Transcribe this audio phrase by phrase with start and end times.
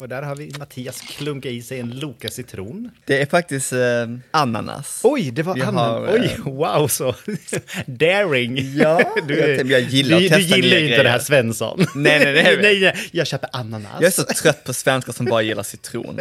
[0.00, 2.90] Och där har vi Mattias klunka i sig en Loka citron.
[3.04, 3.78] Det är faktiskt eh,
[4.30, 5.00] ananas.
[5.04, 7.14] Oj, det var Vi har, Oj, eh, wow så.
[7.86, 8.76] Daring.
[8.76, 11.08] Ja, du, jag tänkte, jag gillar du, att du testa gillar nya ju inte det
[11.08, 11.86] här Svensson.
[11.94, 12.58] Nej, nej, nej.
[12.62, 13.92] nej, nej, jag köper ananas.
[14.00, 16.20] Jag är så trött på svenskar som bara gillar citron.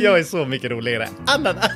[0.00, 1.08] Jag är så mycket roligare.
[1.26, 1.72] Ananas!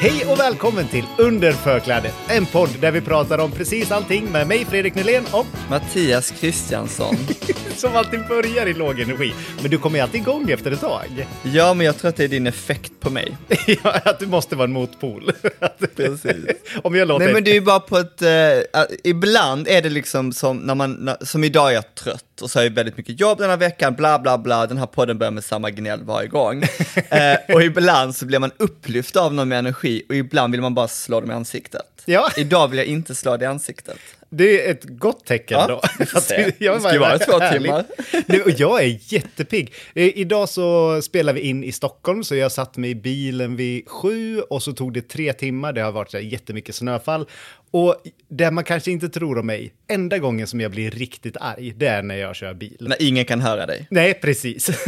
[0.00, 4.46] Hej och välkommen till Under förklädet, en podd där vi pratar om precis allting med
[4.48, 7.16] mig Fredrik Nylén och Mattias Kristiansson.
[7.76, 9.32] som alltid börjar i låg energi.
[9.62, 11.26] Men du kommer ju alltid igång efter ett tag.
[11.42, 13.36] Ja, men jag tror att det är din effekt på mig.
[13.66, 15.32] Ja, att du måste vara en motpol.
[15.96, 16.44] Precis.
[16.82, 17.24] Om jag låter...
[17.24, 18.22] Nej, men det är ju bara på ett...
[18.22, 22.50] eh, ibland är det liksom som när man, när, som idag är jag trött och
[22.50, 25.18] så har jag väldigt mycket jobb den här veckan, bla bla bla, den här podden
[25.18, 26.62] börjar med samma gnäll varje gång.
[27.08, 30.74] eh, och ibland så blir man upplyft av någon med energi och ibland vill man
[30.74, 31.82] bara slå dem i ansiktet.
[32.04, 32.30] Ja.
[32.36, 33.98] Idag vill jag inte slå dig i ansiktet.
[34.30, 35.76] Det är ett gott tecken Ja, då.
[36.18, 37.84] Att jag Det ska vara två timmar.
[38.26, 39.72] Nu, och jag är jättepigg.
[39.94, 43.88] Eh, Idag så spelar vi in i Stockholm, så jag satt mig i bilen vid
[43.88, 45.72] sju och så tog det tre timmar.
[45.72, 47.26] Det har varit så här jättemycket snöfall.
[47.70, 47.96] Och
[48.28, 51.86] det man kanske inte tror om mig, enda gången som jag blir riktigt arg, det
[51.86, 52.76] är när jag kör bil.
[52.80, 53.86] När ingen kan höra dig.
[53.90, 54.70] Nej, precis.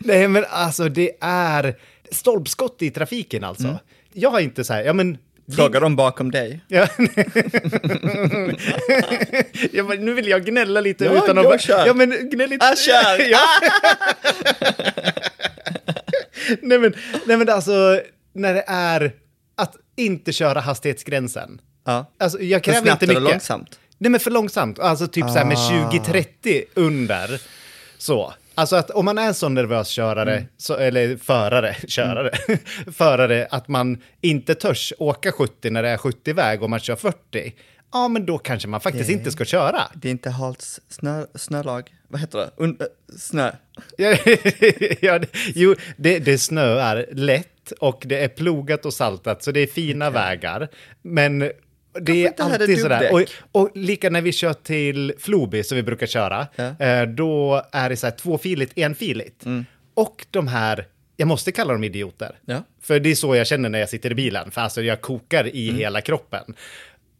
[0.00, 1.74] Nej, men alltså det är
[2.10, 3.66] stolpskott i trafiken alltså.
[3.66, 3.78] Mm.
[4.12, 5.18] Jag har inte så här, ja men...
[5.56, 6.60] Fråga dem bakom dig.
[6.68, 6.88] Ja.
[9.72, 11.60] ja, men nu vill jag gnälla lite Ja, utan jag att...
[11.60, 11.86] kör.
[11.86, 12.66] Ja, men gnäll lite.
[12.66, 13.30] Ah, kör!
[13.30, 13.40] ja.
[16.62, 16.94] nej, men,
[17.26, 18.00] nej, men alltså,
[18.32, 19.12] när det är
[19.56, 21.60] att inte köra hastighetsgränsen.
[21.86, 22.12] Ja.
[22.18, 23.30] Alltså, jag För kräver snabbt inte mycket.
[23.30, 23.78] långsamt?
[23.98, 24.78] Nej, men för långsamt.
[24.78, 25.90] Alltså typ så här med Ah.
[25.92, 27.40] 20-30 under.
[27.98, 28.32] Så.
[28.54, 30.48] Alltså att om man är en sån nervös körare, Mm.
[30.56, 32.30] så, eller förare, körare,
[32.92, 37.54] förare, att man inte törs åka 70 när det är 70-väg och man kör 40,
[37.92, 39.82] ja men då kanske man faktiskt inte ska köra.
[39.94, 41.90] Det är inte halt snö, snölag.
[42.08, 42.50] Vad heter det?
[42.56, 42.78] Un,
[43.18, 43.52] snö.
[45.00, 49.60] Ja, det- jo, det, det snöar lätt och det är plogat och saltat, så det
[49.60, 50.68] är fina vägar.
[51.02, 51.38] Men
[52.00, 53.12] det är alltid sådär.
[53.12, 56.84] Och, och lika när vi kör till Floby, som vi brukar köra, Ja.
[56.86, 59.44] eh, då är det så här tvåfiligt, enfiligt.
[59.94, 60.86] Och de här,
[61.16, 62.38] jag måste kalla dem idioter.
[62.44, 62.62] Ja.
[62.82, 65.46] För det är så jag känner när jag sitter i bilen, för alltså jag kokar
[65.56, 66.54] i hela kroppen.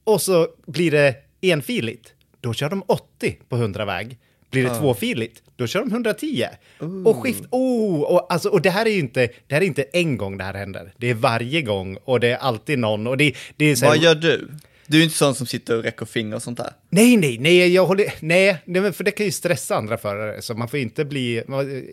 [0.05, 4.19] Och så blir det enfiligt, då kör de 80 på 100-väg.
[4.51, 6.47] Blir det tvåfiligt, då kör de 110.
[7.05, 9.83] Och skift, oh, och, alltså, och det här är ju inte, det här är inte
[9.83, 10.93] en gång det här händer.
[10.97, 13.07] Det är varje gång och det är alltid någon.
[13.07, 14.49] Och det, det är så här, Vad gör du?
[14.87, 16.73] Du är inte sån som sitter och räcker finger och sånt där.
[16.91, 20.55] Nej, nej, nej, jag håller, nej, nej, för det kan ju stressa andra förare, så
[20.55, 21.43] man får inte bli,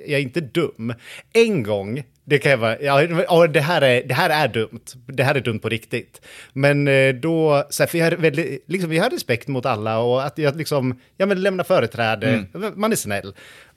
[0.08, 0.94] jag är inte dum.
[1.34, 5.24] En gång, det kan jag vara, ja, det, här är, det här är dumt, det
[5.24, 6.22] här är dumt på riktigt.
[6.53, 10.00] Men eh, då, så här, för jag har, väldigt, liksom, jag har respekt mot alla
[10.00, 12.46] och att jag liksom, ja men lämna företräde,
[12.76, 13.34] man är snäll.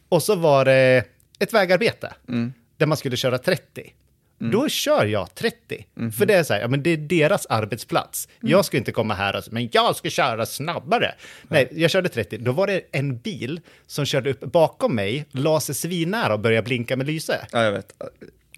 [0.09, 1.05] Och så var det
[1.39, 2.13] ett vägarbete,
[2.77, 3.93] där man skulle köra 30.
[4.39, 5.87] Då kör jag 30.
[6.19, 8.29] För det är så här, ja men det är deras arbetsplats.
[8.41, 11.15] Jag ska inte komma här och säga, men jag ska köra snabbare.
[11.49, 12.39] Nej, jag körde 30.
[12.39, 16.65] Då var det en bil som körde upp bakom mig, la sig svinnära och började
[16.65, 17.47] blinka med lyse.
[17.53, 17.95] Ja, jag vet.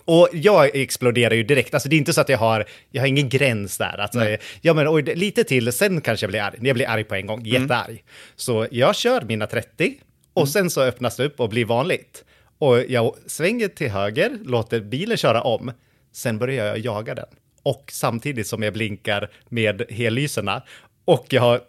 [0.05, 1.75] Och jag exploderar ju direkt.
[1.75, 3.99] Alltså det är inte så att jag har, jag har ingen gräns där.
[4.01, 6.57] Alltså, ja, men, oj, lite till, sen kanske jag blir arg.
[6.61, 8.05] Jag blir arg på en gång, jättearg.
[8.37, 9.95] Så jag kör mina 30
[10.35, 12.25] och sen så öppnas det upp och blir vanligt.
[12.61, 15.73] Och jag svänger till höger, låter bilen köra om.
[16.13, 17.27] Sen börjar jag jaga den.
[17.63, 20.63] Och samtidigt som jag blinkar med hellyserna.
[21.05, 21.61] Och jag har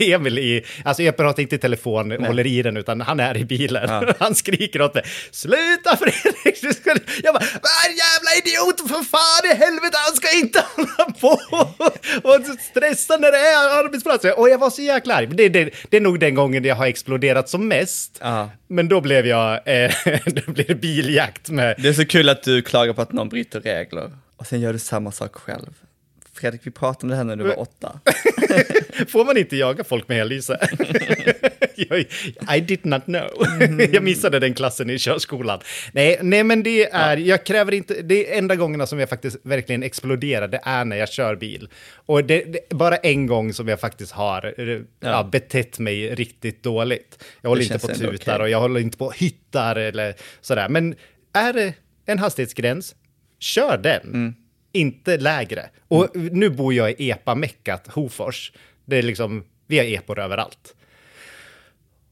[0.02, 3.44] Emil i, alltså jag pratar inte i telefon, håller i den, utan han är i
[3.44, 3.88] bilen.
[3.88, 4.14] Ja.
[4.18, 6.62] Han skriker åt mig, sluta Fredrik!
[6.62, 6.90] Du ska...
[7.22, 11.28] Jag bara, vad jävla idiot, för fan i helvete, han ska inte hålla på
[12.28, 14.38] och stressa när det är arbetsplatser.
[14.38, 15.26] Och jag var så jäkla arg.
[15.26, 18.18] Det, det, det är nog den gången jag har exploderat som mest.
[18.20, 18.50] Ja.
[18.68, 19.92] Men då blev jag, eh,
[20.26, 23.28] då blev det biljakt med, Det är så kul att du klagar på att någon
[23.28, 25.70] bryter regler och sen gör du samma sak själv.
[26.42, 28.00] Fredrik, vi pratade om det här när du var åtta.
[29.08, 30.58] Får man inte jaga folk med hellyse?
[31.74, 32.06] Jag-
[32.56, 33.30] I did not know.
[33.92, 35.60] Jag missade den klassen i körskolan.
[35.92, 39.36] Nej, nej men det är, jag kräver inte, det är enda gångerna som jag faktiskt
[39.42, 41.68] verkligen exploderar, det är när jag kör bil.
[41.94, 45.24] Och det, det bara en gång som jag faktiskt har eh, ja.
[45.32, 47.24] betett mig riktigt dåligt.
[47.40, 48.42] Jag håller inte på tutar okej.
[48.42, 50.68] och jag håller inte på hyttar eller sådär.
[50.68, 50.94] Men
[51.32, 51.74] är det
[52.06, 52.94] en hastighetsgräns,
[53.38, 54.34] kör den.
[54.72, 55.70] Inte lägre.
[55.88, 58.52] Och nu bor jag i epa-meckat Hofors.
[58.84, 60.74] Det är liksom, vi har epor överallt.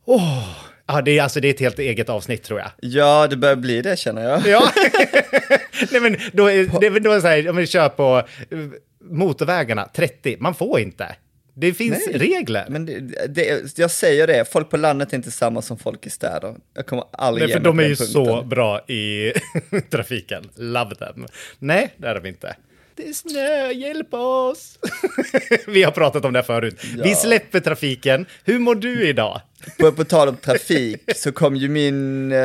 [0.05, 0.49] Åh,
[0.87, 2.71] ja, det är alltså det är ett helt eget avsnitt tror jag.
[2.81, 4.47] Ja, det börjar bli det känner jag.
[4.47, 4.73] Ja,
[5.91, 8.19] nej men då är det är väl då så här, om vi kör på
[8.51, 8.59] eh,
[9.01, 11.15] motorvägarna 30, man får inte.
[11.61, 12.67] Det finns Nej, regler.
[12.69, 12.99] Men det,
[13.35, 16.55] det, jag säger det, folk på landet är inte samma som folk i städer.
[16.75, 18.07] Jag kommer aldrig Nej, för de är ju punkten.
[18.07, 19.33] så bra i
[19.91, 20.51] trafiken.
[20.57, 21.27] Love them.
[21.59, 22.57] Nej, det är de inte.
[22.95, 24.79] Det är snö, hjälp oss!
[25.67, 26.81] Vi har pratat om det här förut.
[26.97, 27.03] Ja.
[27.05, 28.27] Vi släpper trafiken.
[28.45, 29.41] Hur mår du idag?
[29.79, 32.39] På, på tal om trafik så kom ju min eh,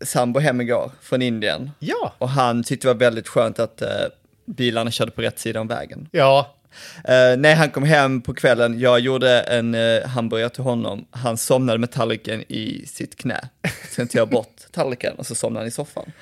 [0.00, 1.70] sambo hem igår från Indien.
[1.78, 2.14] Ja.
[2.18, 3.88] Och han tyckte det var väldigt skönt att eh,
[4.46, 6.08] bilarna körde på rätt sida om vägen.
[6.12, 6.56] Ja,
[7.04, 11.06] Eh, när han kom hem på kvällen, jag gjorde en uh, hamburgare till honom.
[11.10, 13.40] Han somnade med tallriken i sitt knä.
[13.90, 16.12] Sen tog jag bort tallriken och så somnade han i soffan.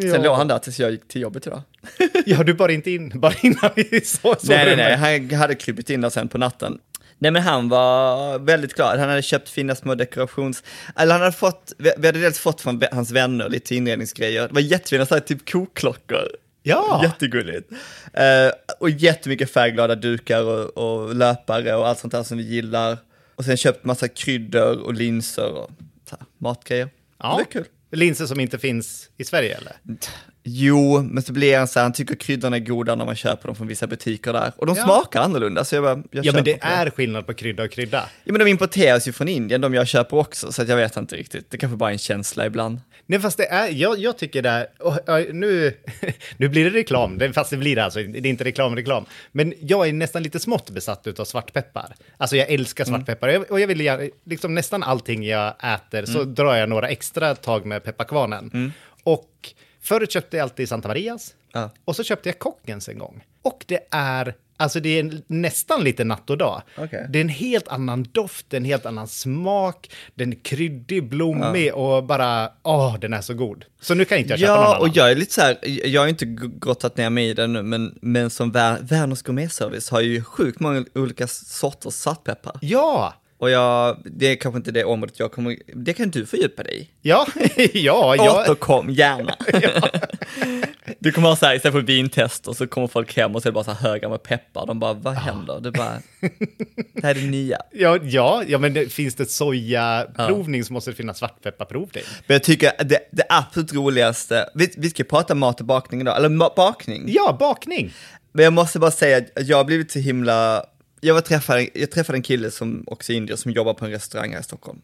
[0.00, 0.22] Sen Ja.
[0.22, 1.62] låg han där tills jag gick till jobbet idag.
[2.26, 5.54] ja du bara inte in, bara innan vi så, så nej, nej, nej, han hade
[5.54, 6.78] krypit in där sen på natten.
[7.18, 10.62] Nej men han var väldigt glad, han hade köpt fina små dekorations...
[10.96, 14.48] Eller han hade fått, vi hade dels fått från hans vänner lite inredningsgrejer.
[14.48, 16.28] Det var jättefina så här, typ koklockor.
[16.62, 17.00] Ja.
[17.04, 17.72] Jättegulligt.
[17.72, 22.98] Uh, och jättemycket färgglada dukar och, och löpare och allt sånt där som vi gillar.
[23.34, 25.70] Och sen köpt massa kryddor och linser och
[26.10, 26.88] så här, matgrejer.
[27.18, 27.28] Ja.
[27.28, 27.64] Det var kul.
[27.90, 29.76] Linser som inte finns i Sverige eller?
[30.44, 33.46] Jo, men så blir han så här, han tycker kryddorna är goda när man köper
[33.48, 34.52] dem från vissa butiker där.
[34.56, 34.84] Och de Ja.
[34.84, 38.08] smakar annorlunda, så jag bara, jag Ja men det är skillnad på krydda och krydda.
[38.24, 40.96] Ja men de importeras ju från Indien, de jag köper också, så att jag vet
[40.96, 41.50] inte riktigt.
[41.50, 42.80] Det kanske bara är en känsla ibland.
[43.06, 45.76] Nej fast det är, jag, jag tycker det är, och, och, nu,
[46.36, 49.04] nu blir det reklam, fast det blir det alltså, det är inte reklam, reklam.
[49.32, 51.94] Men jag är nästan lite smått besatt av svartpeppar.
[52.16, 56.06] Alltså jag älskar svartpeppar och jag, och jag vill gärna, liksom nästan allting jag äter
[56.06, 58.72] så drar jag några extra tag med pepparkvarnen.
[59.04, 59.28] Och
[59.82, 61.70] förut köpte jag alltid Santa Marias Ja.
[61.84, 63.24] och så köpte jag Kockens en gång.
[63.42, 66.62] Och det är, alltså det är nästan lite natt och dag.
[66.78, 67.06] Okej.
[67.10, 72.04] Det är en helt annan doft, en helt annan smak, den är kryddig, blommig och
[72.04, 73.64] bara, åh, den är så god.
[73.80, 74.80] Så nu kan inte jag köpa någon Ja, annan.
[74.88, 76.24] och jag är lite så här, jag har inte
[76.60, 80.84] grottat ner mig i det nu, men, men som Werners gourmetservice har ju sjukt många
[80.94, 82.56] olika sorters saltpeppar.
[82.60, 86.62] Ja, Och jag, det är kanske inte det området jag kommer, det kan du fördjupa
[86.62, 86.88] dig i.
[87.08, 87.26] ja,
[87.72, 88.42] ja, ja.
[88.42, 89.36] Återkom gärna.
[90.98, 93.50] Du kommer ha så här, istället för vintester så kommer folk hem och så är
[93.50, 94.66] det bara så här höga med peppar.
[94.66, 95.60] De bara, vad händer?
[95.60, 96.02] Det bara,
[96.94, 97.58] det här är det nya.
[97.72, 102.04] Ja, ja, ja, men det, finns det sojaprovning så måste det finnas svartpepparprovning.
[102.26, 106.16] Men jag tycker det, det absolut roligaste, vi, vi ska prata mat och bakning idag,
[106.16, 107.04] eller bakning.
[107.06, 107.92] Ja, bakning.
[108.32, 110.64] Men jag måste bara säga att jag har blivit så himla,
[111.04, 113.90] jag, var träffade, jag träffade en kille som också är indier som jobbar på en
[113.90, 114.78] restaurang här i Stockholm.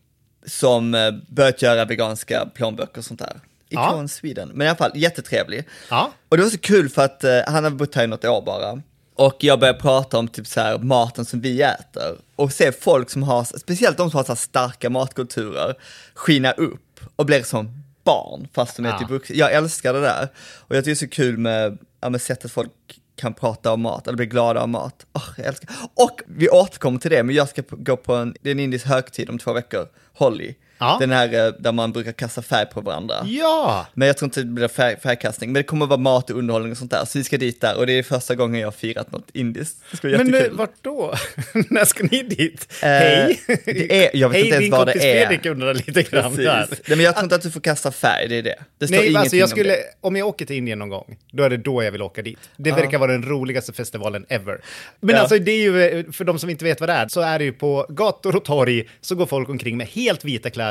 [0.46, 3.40] Som eh, börjat göra veganska plånböcker och sånt där.
[3.68, 4.08] Icon Ja.
[4.08, 5.64] Sweden, men i alla fall jättetrevlig.
[5.90, 6.12] Ja.
[6.28, 8.42] Och det var så kul för att eh, han har bott här i något år
[8.42, 8.82] bara.
[9.14, 12.16] Och jag började prata om typ så här maten som vi äter.
[12.36, 15.74] Och se folk som har, speciellt de som har så starka matkulturer,
[16.14, 18.98] skina upp och blir som barn fast de är Ja.
[18.98, 19.36] typ vuxna.
[19.36, 20.28] Jag älskar det där.
[20.56, 22.70] Och jag tycker det är så kul med, ja, med sättet folk
[23.18, 25.06] kan prata om mat, eller bli glada av mat.
[25.14, 25.70] Oh, jag älskar.
[25.94, 28.86] Och vi återkommer till det, men jag ska gå på en, det är en indisk
[28.86, 30.54] högtid om två veckor, Holly.
[30.78, 30.96] Ja.
[31.00, 33.14] Den här eh, där man brukar kasta färg på varandra.
[33.26, 36.38] Ja, Men jag tror inte det blir färg, färgkastning, men det kommer vara mat och
[36.38, 37.04] underhållning och sånt där.
[37.04, 39.76] Så vi ska dit där och det är första gången jag har firat något indiskt.
[39.90, 40.56] Det ska bli men eh, jättekul.
[40.58, 41.14] vart då?
[41.70, 42.66] När ska ni dit?
[42.82, 43.40] Eh, Hej!
[43.64, 45.26] det är- jag vet Hej, inte ens din vad det kompis är.
[45.26, 46.44] Fredrik undrar lite grann Precis.
[46.44, 46.66] där.
[46.70, 48.56] Nej, men jag tror inte att du får kasta färg, det är det.
[48.78, 49.82] Det står Nej, ingenting alltså jag om skulle, det.
[50.00, 52.38] om jag åker till Indien någon gång, då är det då jag vill åka dit.
[52.56, 54.60] Det verkar vara den roligaste festivalen ever.
[55.00, 55.20] Men Ja.
[55.20, 57.44] alltså det är ju, för de som inte vet vad det är, så är det
[57.44, 60.67] ju på gator och torg så går folk omkring med helt vita kläder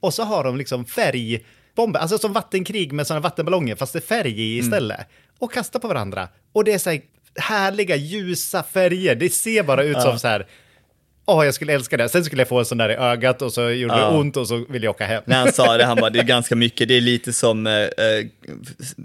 [0.00, 4.00] och så har de liksom färgbomber, alltså som vattenkrig med sådana vattenballonger fast det är
[4.00, 5.06] färg i istället.
[5.38, 6.28] Och kastar på varandra.
[6.52, 7.00] Och det är så här
[7.36, 10.46] härliga ljusa färger, det ser bara ut som så här
[11.26, 12.08] åh, jag skulle älska det.
[12.08, 14.10] Sen skulle jag få en sån där i ögat och så gjorde Ja.
[14.10, 15.22] det ont och så ville jag åka hem.
[15.26, 17.72] När han sa det, han bara, det är ganska mycket, det är lite som eh,
[17.74, 17.88] eh,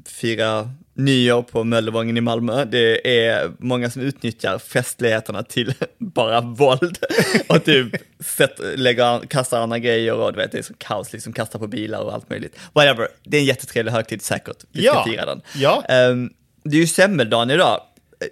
[0.06, 2.66] fira nyår på Möllevången i Malmö.
[2.66, 6.98] Det är många som utnyttjar festligheterna till bara våld
[7.48, 11.34] och typ sätt, lägger, kastar andra grejer och du vet, det är så kaos, liksom
[11.34, 12.60] kastar på bilar och allt möjligt.
[12.74, 15.06] Whatever, det är en jättetrevlig högtid säkert, vi ska Ja.
[15.08, 15.42] fira den.
[15.56, 15.84] Ja.
[15.90, 16.30] Ehm,
[16.64, 17.82] det är ju semmeldagen idag.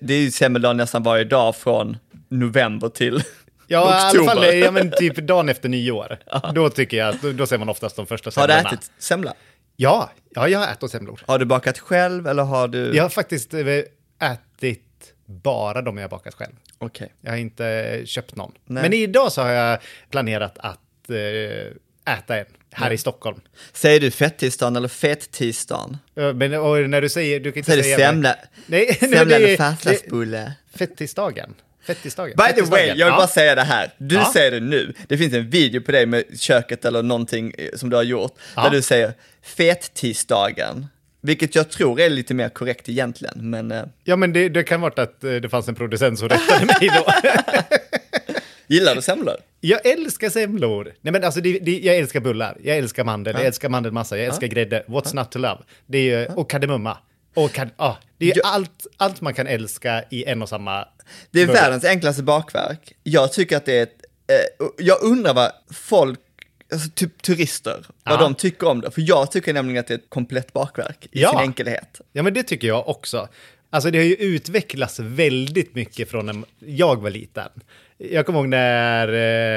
[0.01, 1.97] Det är ju semmeldagen nästan varje dag från
[2.29, 3.21] november till
[3.67, 4.33] Ja, i alla oktober.
[4.47, 6.17] fall ja, men typ dagen efter nyår.
[6.55, 8.69] Då tycker jag att då, då ser man oftast de första Har du semlorna.
[8.77, 9.33] ätit semla?
[9.75, 11.21] Ja, ja, jag har ätit semlor.
[11.27, 12.95] Har du bakat själv eller har du?
[12.95, 13.67] Jag har faktiskt eh,
[14.19, 16.53] ätit bara de jag har bakat själv.
[16.77, 17.13] Okej.
[17.21, 18.51] Jag har inte köpt någon.
[18.65, 18.83] Nej.
[18.83, 19.79] Men idag så har jag
[20.09, 23.41] planerat att eh, äta en här i Stockholm.
[23.73, 25.97] Säger du fettisdagen eller fettisdagen?
[26.13, 28.09] Ja, Men och när du säger, du kan inte Säger du säga...
[28.09, 28.35] semla?
[28.65, 30.53] Nej, nej, men Semla eller fastlagsbulle?
[30.75, 31.53] Fettisdagen.
[31.87, 32.33] Fettisdagen.
[32.37, 33.17] By the way, jag vill Ja.
[33.17, 33.91] bara säga det här.
[33.97, 34.29] Du Ja.
[34.33, 34.93] säger det nu.
[35.07, 38.31] Det finns en video på dig med köket eller någonting eh, som du har gjort.
[38.55, 38.63] Ja.
[38.63, 39.13] Där du säger
[39.43, 40.87] fettisdagen.
[41.21, 43.49] Vilket jag tror är lite mer korrekt egentligen.
[43.49, 46.29] Men eh, Ja, men det, det kan vara att eh, det fanns en producent som
[46.29, 47.05] rättade mig då.
[48.67, 49.35] gillar du semlor?
[49.61, 50.93] Jag älskar semlor.
[51.01, 54.25] Nej, men alltså, det, det, jag älskar bullar, jag älskar mandel, jag älskar mandelmassa, jag
[54.25, 54.83] älskar grädde.
[54.87, 55.57] What's not to love?
[55.85, 56.97] Det är, och kardemumma.
[57.35, 60.87] Och kad, ah, det är Jag- allt, allt man kan älska i en och samma...
[61.31, 61.59] Det är bulle.
[61.61, 62.93] världens enklaste bakverk.
[63.03, 63.97] Jag tycker att det är ett,
[64.59, 66.19] eh, jag undrar vad folk,
[66.73, 68.21] alltså typ turister, vad Ja.
[68.21, 68.91] de tycker om det.
[68.91, 71.29] För jag tycker nämligen att det är ett komplett bakverk i Ja.
[71.29, 72.01] sin enkelhet.
[72.13, 73.27] Ja, men det tycker jag också.
[73.69, 77.49] Alltså det har ju utvecklats väldigt mycket från när jag var liten.
[77.97, 79.07] Jag kommer ihåg när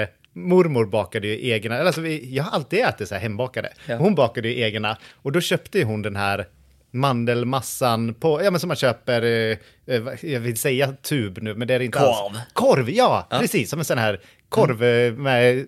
[0.02, 3.72] eh, mormor bakade ju egna, alltså vi, jag har alltid ätit så här hembakade.
[3.86, 3.96] Ja.
[3.96, 6.46] Hon bakade ju egna och då köpte hon den här
[6.90, 11.68] mandelmassan på, ja men som man köper, eh, eh, jag vill säga tub nu, men
[11.68, 12.08] det är det inte Korv.
[12.08, 12.38] alls.
[12.52, 15.66] Korv, ja, precis, som en sån här korv eh, med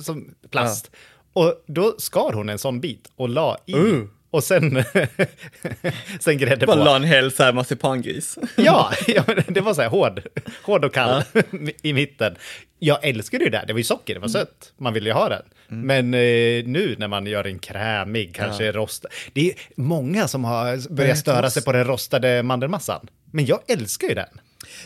[0.00, 0.90] som plast.
[1.32, 3.74] Och då skar hon en sån bit och la i.
[3.74, 4.04] Uh.
[4.36, 4.84] Och sen,
[6.20, 6.84] sen grädde Bara på.
[6.84, 8.38] la en hel så här marsipangris.
[8.56, 10.22] Ja, ja det var så här hård,
[10.62, 11.22] hård och kall
[11.82, 12.36] i mitten.
[12.78, 14.72] Jag älskade ju det, det var ju socker, det var sött.
[14.78, 15.42] Man ville ju ha den.
[15.68, 19.08] Men eh, nu när man gör en krämig, kanske rostad.
[19.32, 23.08] Det är många som har börjat störa sig på den rostade mandelmassan.
[23.30, 24.40] Men jag älskar ju den.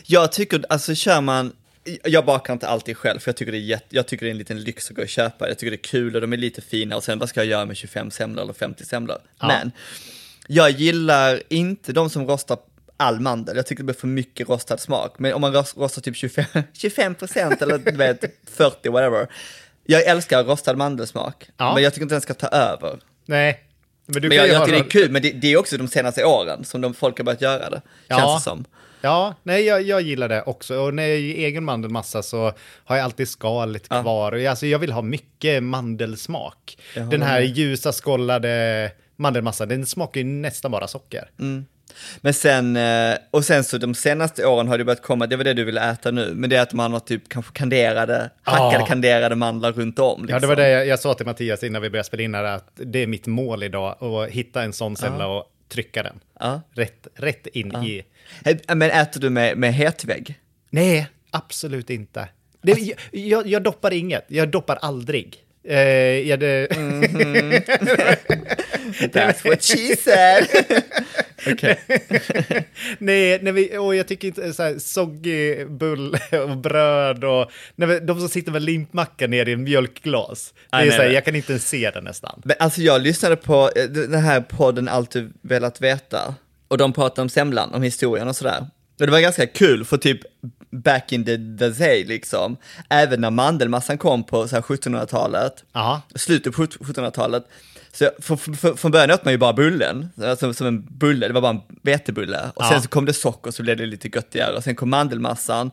[0.06, 1.52] Jag tycker, alltså kör man,
[2.04, 4.32] jag bakar inte alltid själv för jag tycker det är, jätte, jag tycker det är
[4.32, 5.48] en liten lyx att gå och köpa.
[5.48, 7.46] Jag tycker det är kul och de är lite fina och sen vad ska jag
[7.46, 9.18] göra med 25 semlor eller 50 semlor?
[9.40, 9.72] Men
[10.46, 12.58] jag gillar inte de som rostar
[12.96, 13.56] all mandel.
[13.56, 15.14] Jag tycker det blir för mycket rostad smak.
[15.18, 19.28] Men om man ros- rostar typ 25, 25 procent eller du vet 40 whatever.
[19.84, 21.74] Jag älskar rostad mandelsmak, Ja.
[21.74, 22.98] men jag tycker inte den ska ta över.
[23.26, 23.60] Nej.
[24.06, 25.88] Men, du Men jag, jag tycker det är kul, men det, det är också de
[25.88, 27.82] senaste åren som de folk har börjat göra det.
[28.08, 28.34] Känns Ja.
[28.34, 28.64] det som.
[29.00, 30.78] Ja, nej, jag, jag gillar det också.
[30.78, 32.52] Och när jag gör egen mandelmassa så
[32.84, 34.02] har jag alltid skalet Ja.
[34.02, 34.46] kvar.
[34.46, 36.78] Alltså, jag vill ha mycket mandelsmak.
[36.94, 41.30] Den här ljusa skållade mandelmassan, den smakar ju nästan bara socker.
[41.40, 41.64] Mm.
[42.20, 45.44] Men sen, eh, och sen så de senaste åren har det börjat komma, det var
[45.44, 48.82] det du ville äta nu, men det är att man har typ kanske kanderade, hackade
[48.84, 48.86] Ah.
[48.86, 50.20] kanderade mandlar runt om.
[50.20, 50.34] Liksom.
[50.34, 52.44] Ja, det var det jag, jag sa till Mattias innan vi började spela in här,
[52.44, 56.20] att det är mitt mål idag, att hitta en sån semla och trycka den.
[56.40, 56.60] Ja.
[56.72, 58.02] Rätt, rätt in i...
[58.66, 60.40] Men äter du med, med hetvägg?
[60.70, 62.28] Nej, absolut inte.
[62.62, 65.36] Det, jag, jag, jag doppar inget, jag doppar aldrig.
[65.64, 65.78] Eh,
[66.28, 66.66] jag, det,
[69.12, 70.46] That's what she said!
[71.52, 71.78] Okej.
[72.98, 77.98] Nej, när vi, och jag tycker inte så här soggy bulle och bröd och vi,
[78.00, 80.54] de som sitter med limpmacka ner i en mjölkglas.
[80.54, 81.14] Det Nej, är nej, så här, nej.
[81.14, 82.42] jag kan inte se det nästan.
[82.44, 86.34] Men alltså jag lyssnade på eh, den här podden Allt du velat veta,
[86.70, 88.66] och de pratade om semlan, om historien och sådär.
[89.00, 90.20] Och det var ganska kul, för typ
[90.70, 92.56] back in the, the day liksom,
[92.88, 96.02] även när mandelmassan kom på så här 1700-talet, Ja.
[96.14, 97.44] slutet på 1700-talet,
[97.92, 101.26] så för, för, för, från början åt man ju bara bullen, alltså som en bulle,
[101.28, 102.40] det var bara en vetebulle.
[102.54, 102.80] Och sen Ja.
[102.82, 105.70] så kom det socker så blev det lite göttigare, och sen kom mandelmassan.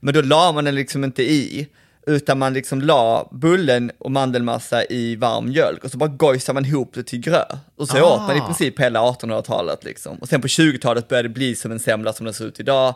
[0.00, 1.68] Men då la man den liksom inte i,
[2.08, 6.64] utan man liksom la bullen och mandelmassa i varm mjölk och så bara gojsade man
[6.66, 7.52] ihop det till gröt.
[7.76, 8.14] Och så Ah.
[8.14, 10.16] åt man i princip hela 1800-talet liksom.
[10.18, 12.94] Och sen på 20-talet började det bli som en semla som den ser ut idag.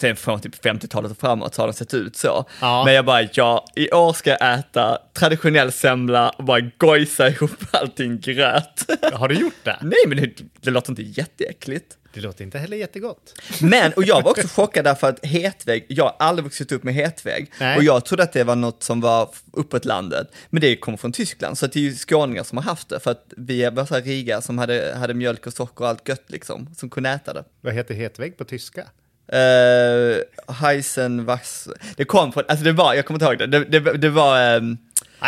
[0.00, 2.44] Sen från typ 50-talet och framåt så har den sett ut så.
[2.60, 2.84] Ja.
[2.84, 7.50] Men jag bara, ja, i år ska jag äta traditionell semla och bara gojsa ihop
[7.70, 8.90] allting gröt.
[9.12, 9.78] Har du gjort det?
[9.82, 11.96] Nej, men det, det låter inte jätteäckligt.
[12.16, 13.42] Det låter inte heller jättegott.
[13.60, 16.94] Men, och jag var också chockad därför att hetvägg, jag har aldrig vuxit upp med
[16.94, 17.52] hetvägg.
[17.60, 17.76] Nej.
[17.76, 20.28] Och jag trodde att det var något som var uppåt landet.
[20.50, 23.00] Men det kommer från Tyskland, så det är ju skåningar som har haft det.
[23.00, 26.08] För att vi var så här riga som hade, hade mjölk och socker och allt
[26.08, 27.44] gött liksom, som kunde äta det.
[27.60, 28.84] Vad heter hetvägg på tyska?
[29.32, 31.68] Uh, Heisenwax.
[31.96, 34.56] Det kom från, alltså det var, jag kommer inte ihåg det, det, det, det var,
[34.56, 34.78] um,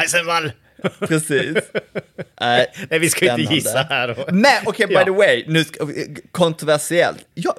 [0.03, 0.53] Eisenwall!
[0.99, 1.57] precis.
[1.57, 1.61] Uh,
[2.41, 3.55] Nej, vi ska ju inte Spännande.
[3.55, 4.25] gissa här.
[4.33, 5.05] Men okej, by Ja.
[5.05, 5.89] the way, nu ska,
[6.33, 7.25] kontroversiellt.
[7.35, 7.57] Ja,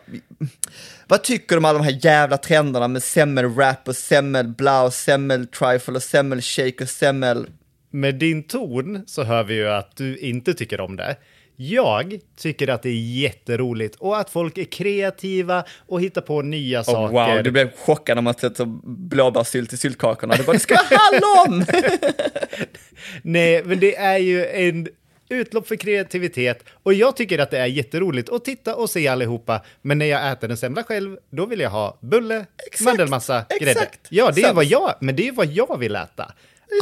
[1.08, 5.94] vad tycker du om alla de här jävla trenderna med semmelwrap och semmelblau, och semmeltrifle
[5.96, 7.48] och semmelshake och semmel...
[7.92, 11.16] Med din ton så hör vi ju att du inte tycker om det.
[11.62, 16.80] Jag tycker att det är jätteroligt och att folk är kreativa och hittar på nya
[16.80, 17.14] Oh, saker.
[17.36, 18.66] wow, du blev chockad när man sätter
[19.10, 20.36] blåbärssylt i syltkakorna.
[20.36, 21.66] Du bara, det ska vara hallon!
[23.22, 24.88] Nej, men det är ju en
[25.30, 29.62] utlopp för kreativitet och jag tycker att det är jätteroligt att titta och se allihopa.
[29.82, 33.72] Men när jag äter en semla själv, då vill jag ha bulle, Exakt, mandelmassa, grädde.
[33.72, 34.00] exakt.
[34.10, 36.32] Ja, det är vad jag, men det är vad jag vill äta.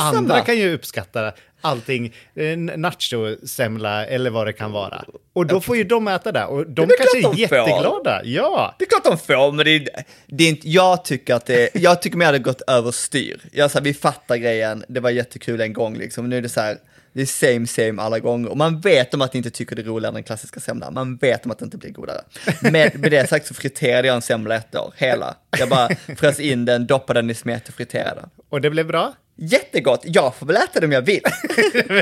[0.02, 0.46] Andra samma.
[0.46, 5.06] kan ju uppskatta allting, en nacho-semla eller vad det kan vara.
[5.34, 7.40] Och då får ju de äta det och de kanske är de får.
[7.40, 8.22] jätteglada.
[8.24, 8.76] Ja.
[8.80, 9.88] Det är klart de får, men det är,
[10.28, 13.42] det är inte, jag tycker att det, jag tycker mer det har gått överstyr.
[13.52, 16.62] Jag sa, vi fattar grejen, det var jättekul en gång liksom, nu är det så
[16.62, 16.78] här,
[17.14, 18.50] det är same same alla gånger.
[18.50, 20.94] Och man vet om att ni inte tycker det är roligare än den klassiska semlan,
[20.94, 22.22] man vet om att det inte blir godare.
[22.62, 25.36] Med, med det sagt så friterade jag en semla ett år, hela.
[25.60, 28.22] Jag bara frös in den, doppade den i smet och friterade.
[28.50, 29.14] Och det blev bra.
[29.40, 31.22] Jättegott, jag får väl äta det om jag vill.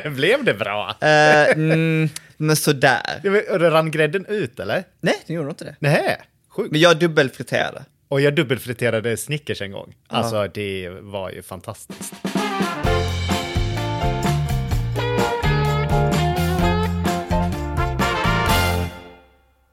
[0.16, 0.96] blev det bra?
[1.02, 3.22] Eh, mm, men sådär.
[3.60, 4.84] Rann grädden ut eller?
[5.02, 5.76] Nej, det gjorde inte det.
[5.80, 6.18] Nej,
[6.50, 6.72] sjukt.
[6.72, 7.86] Men jag dubbelfriterade.
[8.08, 9.96] Och jag dubbelfriterade Snickers en gång.
[10.08, 12.14] Alltså det var ju fantastiskt.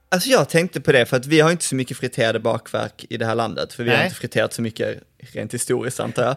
[0.08, 3.16] Alltså jag tänkte på det för att vi har inte så mycket friterade bakverk i
[3.16, 4.06] det här landet, för vi har Nej.
[4.06, 4.98] inte friterat så mycket
[5.32, 6.36] rent historiskt antar jag.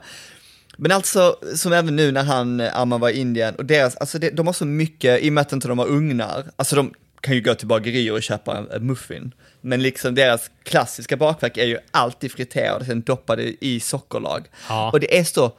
[0.78, 4.20] Men alltså, som även nu när han, eh, Arman var i Indien, och deras, alltså
[4.20, 6.94] det, de har så mycket, i och med att inte de har ugnar, alltså de
[7.22, 11.58] kan ju gå till bagerier och köpa en, en muffin, men liksom deras klassiska bakverk
[11.58, 14.46] är ju alltid friterade, sen doppade i sockerlag.
[14.70, 14.92] Ja.
[14.92, 15.52] Och det är så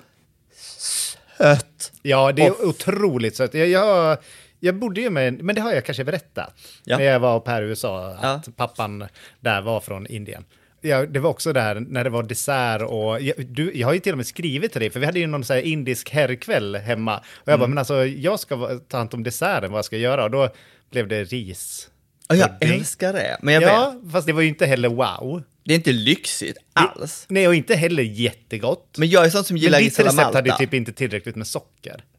[1.39, 1.93] sött.
[2.03, 3.55] Ja, det är Och- otroligt sött.
[3.55, 4.19] Jag, jag,
[4.61, 6.99] jag bodde ju med, men det har jag kanske berättat, Ja.
[6.99, 8.53] när jag var på här i USA, att Ja.
[8.57, 9.05] pappan
[9.41, 10.45] där var från Indien.
[10.87, 14.01] Ja, det var också där när det var dessert och jag, du, jag har ju
[14.01, 16.77] till och med skrivit till dig, för vi hade ju någon så här indisk herrkväll
[16.77, 17.17] hemma.
[17.19, 17.61] Och jag Mm.
[17.61, 20.25] bara, men alltså jag ska ta hand om desserten, vad ska jag göra?
[20.25, 20.49] Och då
[20.91, 21.89] blev det ris.
[22.29, 22.79] Och jag Pudding.
[22.79, 25.43] älskar det, men jag vet, Ja, fast det var ju inte heller wow.
[25.65, 27.27] det är inte lyxigt alls.
[27.29, 28.95] Nej, och inte heller jättegott.
[28.99, 30.59] Men jag är sån som gillar ris alla recept hade ju Malta.
[30.65, 32.05] typ inte tillräckligt med socker.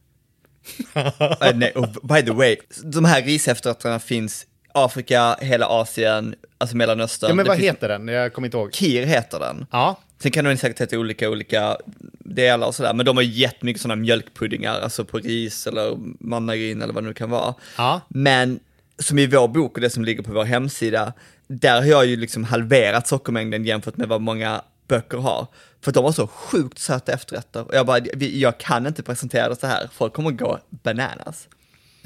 [1.42, 4.46] Eh, nej, och by the way, de här risefterrätterna finns
[4.86, 7.30] Afrika, hela Asien, alltså Mellanöstern.
[7.30, 8.08] Ja, men Det vad finns- heter den?
[8.08, 8.74] Jag kommer inte ihåg.
[8.74, 9.66] Kir heter den.
[9.72, 11.78] Ja, Sen kan den säkert heta olika, olika
[12.20, 16.94] delar och sådär, men de har jättemycket sådana mjölkpuddingar, alltså på ris eller mandarin eller
[16.94, 17.54] vad det nu kan vara.
[17.78, 18.02] Ja.
[18.10, 18.60] Men
[19.00, 21.14] som i vår bok och det som ligger på vår hemsida,
[21.48, 25.48] där har jag ju liksom halverat sockermängden jämfört med vad många böcker har.
[25.82, 29.56] För de har så sjukt söta efterrätter och jag bara, jag kan inte presentera det
[29.56, 31.48] så här, folk kommer gå bananas.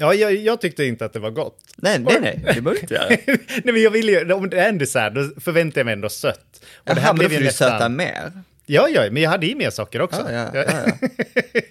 [0.02, 1.58] Ja jag, jag tyckte inte att det var gott.
[1.76, 3.08] Nej, nej, nej, det behöver inte göra.
[3.28, 6.08] Nej, men jag vill ju, om det är en dessert, då förväntar jag mig ändå
[6.08, 6.64] sött.
[6.76, 8.32] Och Jaha, men då får du nästan- söta mer.
[8.66, 10.26] Ja, ja, men jag hade i mer socker också.
[10.30, 11.08] Ja, ja, ja,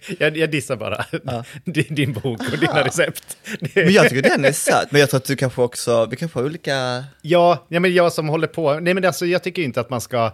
[0.20, 1.06] jag, jag dissar bara
[1.66, 3.38] din, din bok och dina recept.
[3.76, 6.40] Men jag tycker den är söt, men jag tror att du kanske också, vi kanske
[6.40, 7.04] har olika...
[7.22, 10.02] Ja, ja, men jag som håller på, nej men alltså jag tycker inte att man
[10.02, 10.32] ska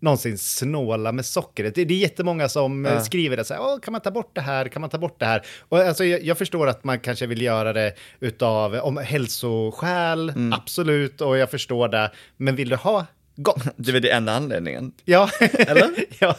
[0.00, 1.74] någonsin snåla med sockret.
[1.74, 4.40] Det, det är jättemånga som eh, skriver det så här, kan man ta bort det
[4.40, 5.46] här, kan man ta bort det här?
[5.68, 10.52] Och alltså jag, jag förstår att man kanske vill göra det utav, om hälsoskäl, Mm.
[10.52, 13.06] absolut, och jag förstår det, men vill du ha
[13.42, 13.62] gott?
[13.76, 14.92] Det är väl det enda anledningen.
[15.04, 15.90] Ja, Eller?
[16.18, 16.36] ja.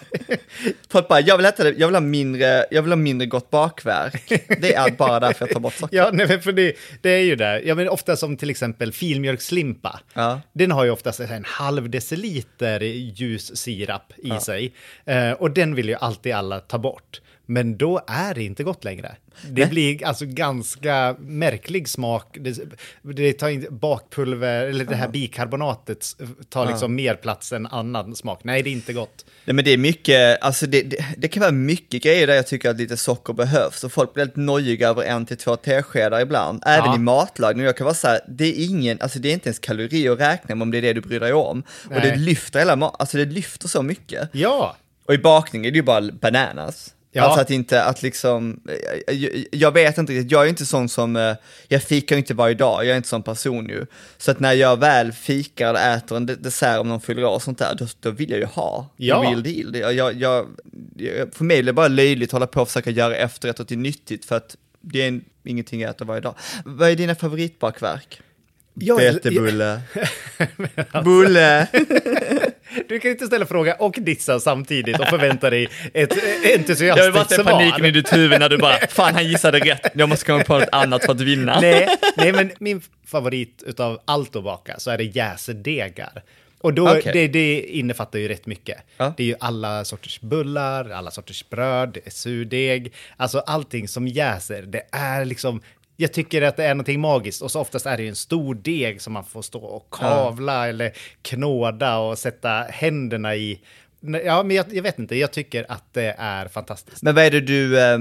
[0.89, 3.27] För att bara, jag vill äta det, jag vill ha mindre, jag vill ha mindre
[3.27, 4.29] gott bakverk.
[4.62, 5.97] Det är bara därför jag tar bort socker.
[5.97, 7.62] Ja, nej, men för det, det är ju det.
[7.65, 9.99] Ja, men ofta som till exempel filmjölkslimpa.
[10.13, 10.41] Ja.
[10.53, 14.73] Den har ju oftast en halv deciliter ljus sirap i sig.
[15.05, 17.21] Eh, och den vill ju alltid alla ta bort.
[17.51, 19.15] Men då är det inte gott längre.
[19.43, 19.69] Det Nej.
[19.69, 22.38] blir alltså ganska märklig smak.
[22.39, 22.57] Det,
[23.01, 26.15] det tar in bakpulver, eller det här bikarbonatet
[26.49, 28.39] tar liksom mer plats än annan smak.
[28.43, 29.25] Nej, det är inte gott.
[29.45, 32.47] Nej men det är mycket, alltså det, det, det kan vara mycket grejer där jag
[32.47, 36.19] tycker att lite socker behövs och folk blir lite nojiga över en till två teskedar
[36.21, 36.95] ibland, även Ja.
[36.95, 37.65] i matlagning.
[37.65, 40.19] Jag kan vara så här, det är ingen, alltså det är inte ens kalorier att
[40.19, 41.63] räkna med om det är det du bryr dig om.
[41.85, 42.17] Och det Nej.
[42.17, 44.29] lyfter hela, alltså det lyfter så mycket.
[44.33, 46.93] Ja, Och i bakning är det ju bara bananas.
[47.12, 47.24] Ja.
[47.24, 48.60] Alltså att inte, att liksom,
[49.08, 51.36] jag, jag- jag vet inte riktigt, jag är inte sån som, eh,
[51.67, 53.86] jag fikar ju inte varje dag, jag är inte sån person ju.
[54.17, 57.30] Så att när jag väl fikar eller äter en de- dessert om någon fyller år
[57.36, 59.22] och sånt där, då, då vill jag ju ha Ja.
[59.22, 59.95] the real deal.
[59.95, 60.45] Jag, jag,
[61.34, 64.26] för mig är det bara löjligt att hålla på och försöka göra efterrätter till nyttigt
[64.26, 66.36] för att det är en, ingenting jag äter varje dag.
[66.65, 68.22] Vad är dina favoritbakverk?
[68.81, 69.81] Ja, Vetebulle.
[71.03, 71.67] Bulle.
[72.89, 77.13] Du kan inte ställa fråga och dissa samtidigt och förvänta dig ett Jag har entusiastiskt
[77.15, 77.51] varit den svar.
[77.51, 80.59] paniken i ditt huvud när du bara, fan han gissade rätt, jag måste komma på
[80.59, 81.59] något annat för att vinna.
[81.59, 81.87] Nej,
[82.17, 86.23] nej, men min favorit utav allt att baka så är det jäsedegar.
[86.61, 87.11] Och då, Okej.
[87.13, 88.77] det, det innefattar ju rätt mycket.
[88.97, 89.13] Ja.
[89.17, 92.93] Det är ju alla sorters bullar, alla sorters bröd, det är surdeg.
[93.17, 95.61] Alltså allting som jäser, det är liksom...
[96.01, 98.55] Jag tycker att det är någonting magiskt och så oftast är det ju en stor
[98.55, 103.62] deg som man får stå och kavla eller knåda och sätta händerna i.
[104.25, 107.03] Ja, men jag, jag vet inte, jag tycker att det är fantastiskt.
[107.03, 107.97] Men vad är det du, eh,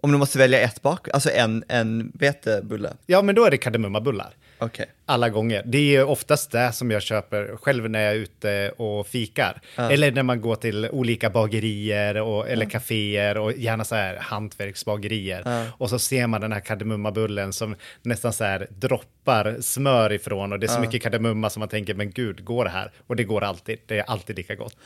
[0.00, 2.92] om du måste välja ett bak, alltså en, en vetebulle?
[3.06, 4.34] Ja, men då är det kardemummabullar.
[4.62, 4.86] Okej.
[5.06, 5.62] alla gånger.
[5.66, 9.60] Det är oftast det som jag köper själv när jag är ute och fikar.
[9.76, 15.66] Eller när man går till olika bagerier och, eller kaféer och gärna så här hantverksbagerier.
[15.78, 20.58] Och så ser man den här kardemummabullen som nästan så här droppar smör ifrån och
[20.58, 22.92] det är så mycket kardemumma som man tänker, men gud, går det här?
[23.06, 23.78] Och det går alltid.
[23.86, 24.76] Det är alltid lika gott.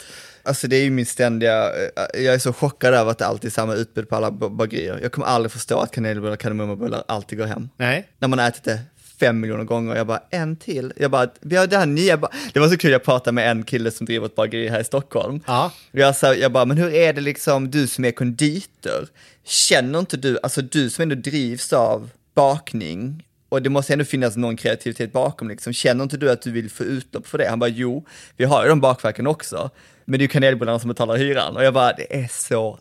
[0.42, 3.48] Alltså det är ju min ständiga, eh, jag är så chockad över att det alltid
[3.48, 4.98] är samma utbud på alla ba- bagerier.
[5.02, 7.68] Jag kommer aldrig förstå att kanelbullar och kardemummabullar alltid går hem.
[7.76, 8.80] Nej, När man har ätit det
[9.20, 10.92] fem miljoner gånger och jag bara, en till.
[10.96, 13.50] Jag bara, vi har det här nya, ba-" det var så kul, jag pratade med
[13.50, 15.40] en kille som driver ett bageri här i Stockholm.
[15.46, 15.72] Ja.
[15.92, 19.08] Jag, sa, jag bara, men hur är det liksom, du som är konditor,
[19.44, 24.36] känner inte du, alltså du som ändå drivs av bakning, och det måste ändå finnas
[24.36, 25.72] någon kreativitet bakom, liksom.
[25.72, 27.48] känner inte du att du vill få utlopp för det?
[27.48, 29.70] Han bara, jo, vi har ju de bakverken också,
[30.04, 31.56] men det är ju kanelbullarna som betalar hyran.
[31.56, 32.78] Och jag bara, det är så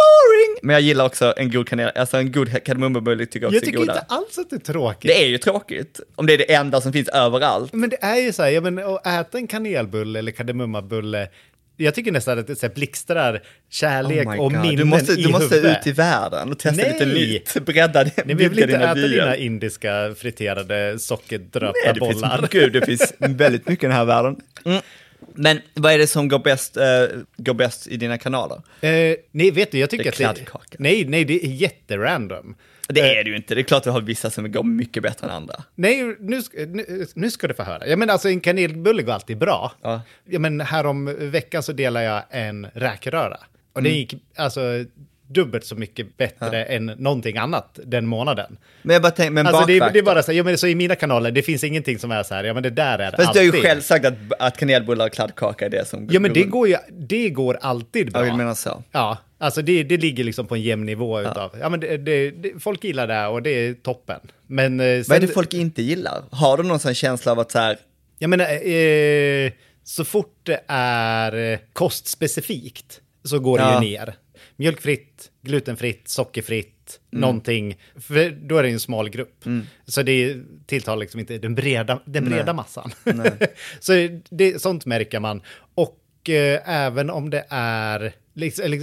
[0.00, 0.58] boring!
[0.62, 3.62] Men jag gillar också en god kanel, alltså en god kardemummabulle tycker jag också jag
[3.62, 3.98] är tycker godare.
[3.98, 5.10] inte alls att det är tråkigt.
[5.10, 7.72] Det är ju tråkigt, om det är det enda som finns överallt.
[7.72, 11.28] Men det är ju så här, ja, men att äta en kanelbulle eller kardemummabulle,
[11.76, 15.22] jag tycker nästan att det så här blixtrar kärlek Oh och minnen Du måste, i
[15.22, 15.78] du måste huvudet.
[15.80, 16.92] ut i världen och testa Nej.
[16.92, 19.34] lite nytt, bredda din, Nej, jag vill inte dina äta dina vyer.
[19.34, 22.38] indiska friterade sockerdröpta det bollar.
[22.38, 24.36] finns, gud, det finns väldigt mycket i den här världen.
[24.64, 24.82] Mm.
[25.34, 26.84] Men vad är det som går bäst, eh,
[27.36, 28.56] går bäst i dina kanaler?
[28.80, 30.42] Eh, nej, vet du, jag tycker Det är att det...
[30.44, 30.76] kladdkaka.
[30.78, 32.54] Nej, nej, det är jätterandom.
[32.88, 35.02] Det Eh, är det ju inte, det är klart du har vissa som går mycket
[35.02, 35.54] bättre än andra.
[35.74, 37.86] Nej, nu, nu, nu ska du få höra.
[37.86, 39.72] Ja, men alltså en kanelbulle går alltid bra.
[39.82, 40.02] Ja.
[40.24, 43.36] Ja, men härom veckan så delade jag en räkröra.
[43.72, 43.92] Och Mm.
[43.92, 44.84] det gick alltså
[45.34, 48.56] dubbelt så mycket bättre än någonting annat den månaden.
[48.82, 50.58] Men jag bara tänker, men Alltså det, är- det är bara så, här, ja, men
[50.58, 52.98] så i mina kanaler, det finns ingenting som är så här, ja men det där
[52.98, 53.54] är Fast du har alltid.
[53.54, 56.68] ju själv sagt att, att kanelbullar och kladdkaka är det som Ja men det går
[56.68, 58.20] ju, det går alltid bra.
[58.20, 58.82] Jag vill mena så.
[58.92, 62.30] Ja, alltså det, det ligger liksom på en jämn nivå utav, ja men det, det,
[62.30, 64.20] det, folk gillar det och det är toppen.
[64.46, 66.22] Men eh, sen, Vad är det folk inte gillar?
[66.30, 67.76] Har du någon sån känsla av att så här,
[68.18, 69.52] jag menar, eh,
[69.84, 73.74] så fort det är eh, kostspecifikt så går det Ja.
[73.84, 74.14] ju ner.
[74.60, 77.78] Mjölkfritt, glutenfritt, sockerfritt, någonting.
[77.96, 79.44] För då är det en smal grupp.
[79.86, 82.90] Så det tilltalar liksom inte den breda, den breda massan.
[83.80, 83.92] så
[84.30, 85.42] det, sånt märker man.
[85.74, 88.12] Och eh, även om det är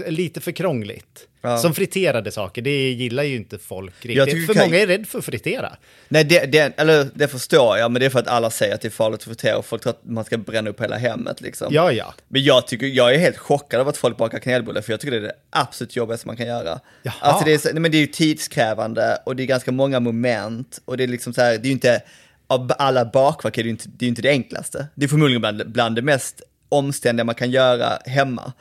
[0.08, 1.28] lite för krångligt.
[1.42, 1.58] Ja.
[1.58, 4.46] Som friterade saker, det gillar ju inte folk riktigt.
[4.46, 5.78] För kan- många är rädda för att fritera.
[6.08, 8.82] nej det, det, eller det förstår jag, men det är för att alla säger att
[8.82, 11.42] det är farligt att fritera och folk tror att man ska bränna upp hela hemmet
[11.42, 11.68] liksom.
[11.72, 12.14] Ja, ja.
[12.28, 15.12] Men jag tycker, jag är helt chockad av att folk bakar kanelbullar, för jag tycker
[15.12, 16.80] det är det absolut jobbigaste man kan göra.
[17.04, 17.14] Jaha.
[17.20, 20.80] Alltså det är, nej, men det är ju tidskrävande och det är ganska många moment
[20.86, 22.02] och det är liksom så här, det är ju inte,
[22.48, 24.88] av alla bakverk är det ju inte det, är inte det enklaste.
[24.96, 28.54] Det är förmodligen bland, bland det mest omständiga man kan göra hemma.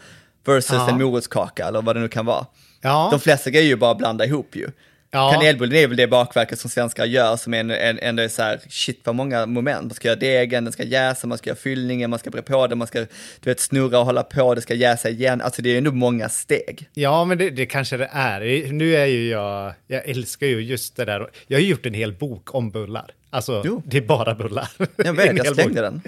[0.46, 0.90] Versus Ja.
[0.90, 2.46] en morotskaka eller vad det nu kan vara.
[2.80, 3.08] Ja.
[3.10, 4.70] De flesta grejer är ju bara att blanda ihop ju.
[5.10, 5.32] Ja.
[5.32, 8.60] Kanelbullen är väl det bakverket som svenskar gör som en, en, ändå är så här,
[8.68, 9.82] shit vad många moment.
[9.82, 12.66] Man ska göra degen, den ska jäsa, man ska göra fyllningen, man ska bre på
[12.66, 13.06] den, man ska du
[13.40, 15.40] vet, snurra och hålla på, det ska jäsa igen.
[15.40, 16.88] Alltså det är ändå många steg.
[16.94, 18.72] Ja, men det, det kanske det är.
[18.72, 21.30] Nu är ju jag, jag älskar ju just det där.
[21.46, 23.10] Jag har ju gjort en hel bok om bullar.
[23.30, 23.82] Alltså, Jo.
[23.86, 24.68] det är bara bullar.
[24.96, 26.02] Jag vet, jag slängde den.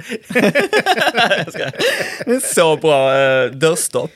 [2.42, 4.11] Så bra uh, dörrstopp.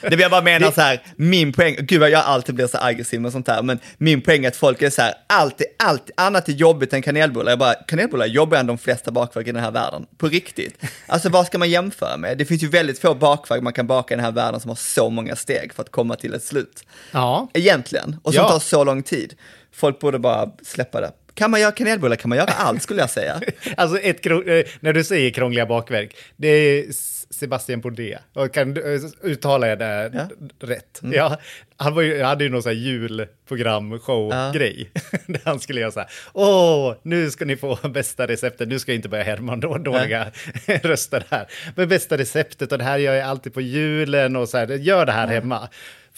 [0.00, 2.78] det vill jag bara mena så här, min poäng, gud vad jag alltid blir så
[2.80, 6.10] aggressiv med sånt här, men min poäng är att folk är så här, alltid, allt
[6.16, 7.52] annat är jobbigt än kanelbullar.
[7.52, 10.06] Jag bara, kanelbullar är jobbigare än de flesta bakverk i den här världen.
[10.16, 10.84] På riktigt.
[11.06, 12.38] Alltså vad ska man jämföra med?
[12.38, 14.76] Det finns ju väldigt få bakverk man kan baka i den här världen som har
[14.76, 16.84] så många steg för att komma till ett slut.
[17.12, 17.48] Ja.
[17.54, 18.16] Egentligen.
[18.22, 18.50] Och som Ja.
[18.50, 19.34] tar så lång tid.
[19.72, 21.10] Folk borde bara släppa det.
[21.38, 23.40] Kan man göra kanelbullar kan man göra allt skulle jag säga.
[23.76, 24.32] Alltså, ett, eh,
[24.80, 26.84] när du säger krångliga bakverk, det är
[27.30, 28.18] Sebastian Bourdais.
[28.34, 30.28] Och kan, eh, uttalar jag det Ja.
[30.66, 31.00] rätt?
[31.12, 31.36] Ja,
[31.76, 34.90] han var ju, hade ju någon sån här julprogram, show-grej.
[35.26, 38.68] där han skulle göra så här, åh, nu ska ni få bästa receptet.
[38.68, 40.26] Nu ska jag inte börja härma några dåliga
[40.66, 41.46] röster här.
[41.74, 45.06] Men bästa receptet och det här gör jag alltid på julen och så här, gör
[45.06, 45.68] det här hemma.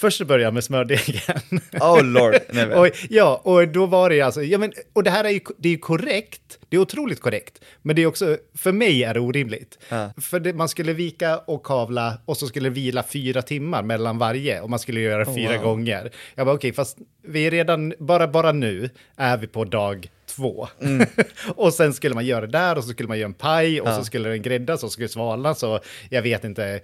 [0.01, 1.61] Först jag med smördegen.
[1.81, 2.35] Oh lord.
[2.53, 5.41] Nej, och, ja, och då var det alltså, ja men, och det här är ju,
[5.59, 9.15] det är ju korrekt, det är otroligt korrekt, men det är också, för mig är
[9.15, 9.79] det orimligt.
[9.89, 10.13] Ja.
[10.21, 14.61] För det, man skulle vika och kavla och så skulle vila fyra timmar mellan varje
[14.61, 15.65] och man skulle göra det fyra Oh, wow.
[15.65, 16.11] gånger.
[16.35, 20.69] Jag bara okej, fast vi är redan, bara, bara nu är vi på dag två.
[20.81, 21.07] Mm.
[21.57, 23.89] och sen skulle man göra det där och så skulle man göra en paj och
[23.89, 23.97] Ja.
[23.97, 26.81] så skulle den gräddas och så skulle svalnas och jag vet inte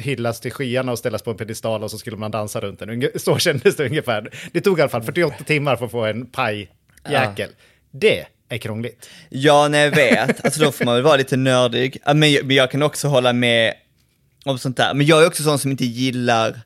[0.00, 3.08] hyllas till skyarna och ställas på en pedestal och så skulle man dansa runt den.
[3.16, 4.30] Så kändes det ungefär.
[4.52, 7.50] Det tog i alla fall 48 timmar för att få en pajjäkel.
[7.90, 9.10] Det är krångligt.
[9.28, 10.44] Ja, nej, jag vet.
[10.44, 11.98] Alltså då får man väl vara lite nördig.
[12.06, 13.74] Ja, Men jag, men jag kan också hålla med
[14.44, 14.94] om sånt där.
[14.94, 16.60] Men jag är också sån som inte gillar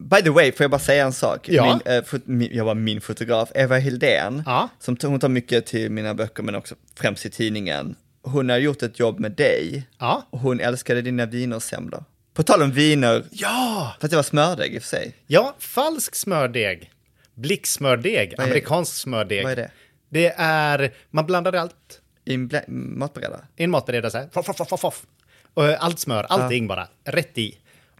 [0.00, 1.48] By the way, får jag bara säga en sak?
[1.48, 1.64] Ja.
[1.84, 4.68] Min, eh, fot, min, jag var min fotograf, Eva Hildén, Ja.
[4.78, 7.94] som hon tar mycket till mina böcker men också främst i tidningen.
[8.22, 10.26] Hon har gjort ett jobb med dig Ja.
[10.30, 12.04] och hon älskade dina wienersemlor.
[12.38, 13.94] På tal om viner, Ja!
[14.00, 15.14] fast det var smördeg i och för sig.
[15.26, 16.90] Ja, falsk smördeg.
[17.34, 19.42] Blicksmördeg, Vad amerikansk smördeg.
[19.42, 19.70] vad är det?
[20.08, 22.50] Det är, man blandar allt I en
[22.98, 23.44] matberedare.
[23.56, 24.28] i en matberedare så här.
[24.32, 25.06] Foff, foff, foff.
[25.54, 27.58] Och allt smör, allting bara, rätt i.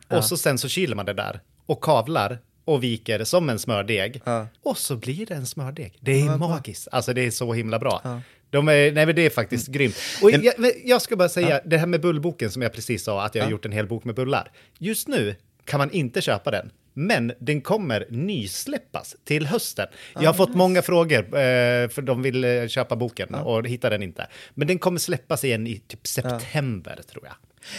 [0.09, 4.23] Och så sen så kyler man det där och kavlar och viker som en smördeg.
[4.25, 4.47] Ja.
[4.63, 5.99] Och så blir det en smördeg.
[6.01, 6.89] Det är magiskt.
[6.93, 8.21] Alltså det är så himla bra.
[8.51, 9.97] De är, nej men det är faktiskt grymt.
[10.23, 13.35] Och jag, jag ska bara säga, det här med bullboken som jag precis sa, att
[13.35, 14.51] jag har gjort en hel bok med bullar.
[14.79, 15.35] Just nu
[15.65, 16.71] kan man inte köpa den.
[16.95, 19.87] Men den kommer nysläppas till hösten.
[20.15, 24.03] Jag har fått många frågor, eh, för de vill eh, köpa boken och hittar den
[24.03, 24.27] inte.
[24.55, 27.35] Men den kommer släppas igen i typ september, tror jag.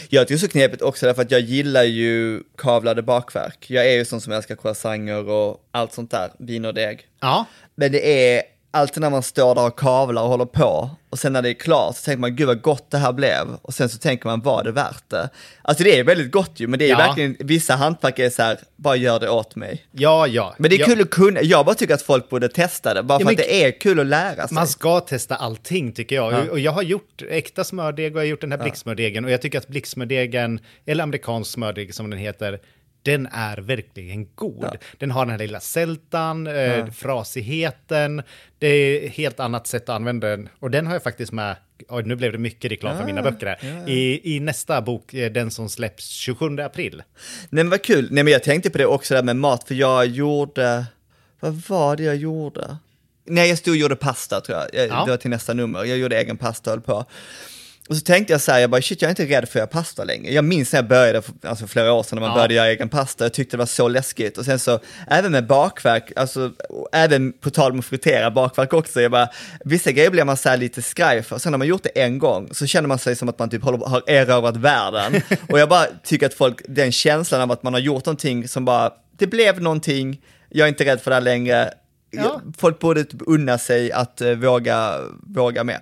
[0.09, 3.65] Jag tycker det är så knepigt också därför att jag gillar ju kavlade bakverk.
[3.69, 7.07] Jag är ju sån som älskar croissanter och allt sånt där, vinerdeg.
[7.19, 11.19] Ja, Men det är alltid när man står där och kavlar och håller på och
[11.19, 13.73] sen när det är klart så tänker man gud vad gott det här blev och
[13.73, 15.29] sen så tänker man var det värt det?
[15.61, 16.97] Alltså det är väldigt gott ju men det är Ja.
[16.97, 19.85] verkligen, vissa hantverk är så här, bara gör det åt mig.
[19.91, 20.55] ja, ja.
[20.57, 23.03] Men det är ja, kul att kunna, jag bara tycker att folk borde testa det,
[23.03, 24.55] bara för Ja, men att det är kul att lära sig.
[24.55, 26.33] Man ska testa allting tycker jag.
[26.33, 26.51] Ja.
[26.51, 29.25] Och jag har gjort äkta smördeg och jag har gjort den här blicksmördegen.
[29.25, 32.59] Och jag tycker att blicksmördegen, eller amerikansk smördeg som den heter,
[33.03, 34.77] den är verkligen god.
[34.97, 38.21] Den har den här lilla sältan, eh, frasigheten.
[38.59, 40.49] Det är helt annat sätt att använda den.
[40.59, 41.55] Och den har jag faktiskt med,
[41.89, 45.31] oj, nu blev det mycket reklam för mina böcker här, I, i nästa bok, eh,
[45.31, 47.03] den som släpps 27 april.
[47.49, 49.75] Nej men vad kul, nej men jag tänkte på det också där med mat, för
[49.75, 50.85] jag gjorde,
[51.39, 52.77] vad var det jag gjorde?
[53.25, 55.05] Nej jag stod och gjorde pasta tror jag, jag Ja.
[55.05, 57.05] det var till nästa nummer, jag gjorde egen pasta och höll på.
[57.89, 59.55] Och så tänkte jag så här, jag bara shit jag är inte rädd för att
[59.55, 60.33] göra pasta längre.
[60.33, 62.35] Jag minns när jag började, för, alltså flera år sedan när man Ja.
[62.35, 64.37] började göra egen pasta, jag tyckte det var så läskigt.
[64.37, 66.51] Och sen så, även med bakverk, alltså
[66.91, 69.29] även på tal om att fritera bakverk också, jag bara,
[69.65, 71.37] vissa grejer blir man så här lite skraj för.
[71.37, 73.63] Sen när man gjort det en gång så känner man sig som att man typ
[73.63, 75.21] håller, har erövrat världen.
[75.49, 78.65] och jag bara tycker att folk, den känslan av att man har gjort någonting som
[78.65, 81.73] bara, det blev någonting, jag är inte rädd för det här längre.
[82.11, 82.41] Ja.
[82.57, 85.81] Folk borde typ unna sig att eh, våga, våga med.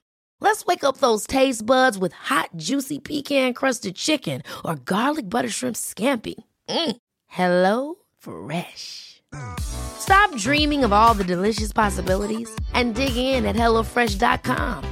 [0.41, 5.75] Let's wake up those taste buds with hot, juicy pecan-crusted chicken or garlic butter shrimp
[5.75, 6.33] scampi.
[6.67, 6.97] Mm.
[7.27, 9.21] Hello Fresh.
[9.59, 14.83] Stop dreaming of all the delicious possibilities and dig in at HelloFresh.com.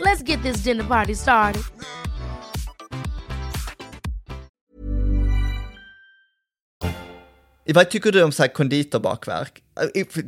[0.00, 1.62] Let's get this dinner party started.
[7.74, 9.62] Vad tycker om så konditorbakverk?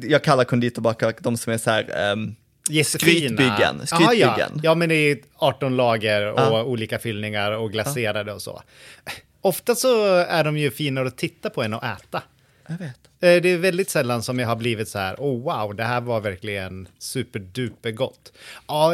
[0.03, 2.35] Jag kallar konditorbakverk de som är så ehm,
[2.71, 3.19] Josefina.
[3.29, 4.33] Skrytbyggen, Aha, ja.
[4.35, 4.61] skrytbyggen.
[4.63, 6.63] ja, men det är 18 lager och Ja.
[6.65, 8.63] olika fyllningar och glaserade och så.
[9.41, 12.23] Ofta så är de ju finare att titta på än att äta.
[12.69, 12.87] Jag vet.
[13.23, 16.01] Eh, Det är väldigt sällan som jag har blivit så här, oh wow, det här
[16.01, 18.33] var verkligen superduper gott.
[18.69, 18.93] Ja,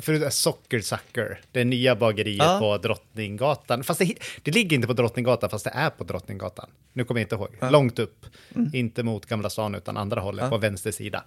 [0.00, 2.58] för Sockersucker, det nya bageriet Ja.
[2.60, 3.84] på Drottninggatan.
[3.84, 6.70] Fast det, det ligger inte på Drottninggatan, fast det är på Drottninggatan.
[6.92, 7.72] Nu kommer jag inte ihåg.
[7.72, 8.26] Långt upp.
[8.54, 8.70] Mm.
[8.74, 11.24] Inte mot Gamla stan, utan andra hållet, på vänster sida.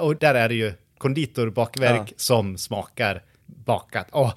[0.00, 2.14] Och där är det ju konditorbakverk Ja.
[2.16, 4.08] som smakar bakat.
[4.12, 4.32] Ah,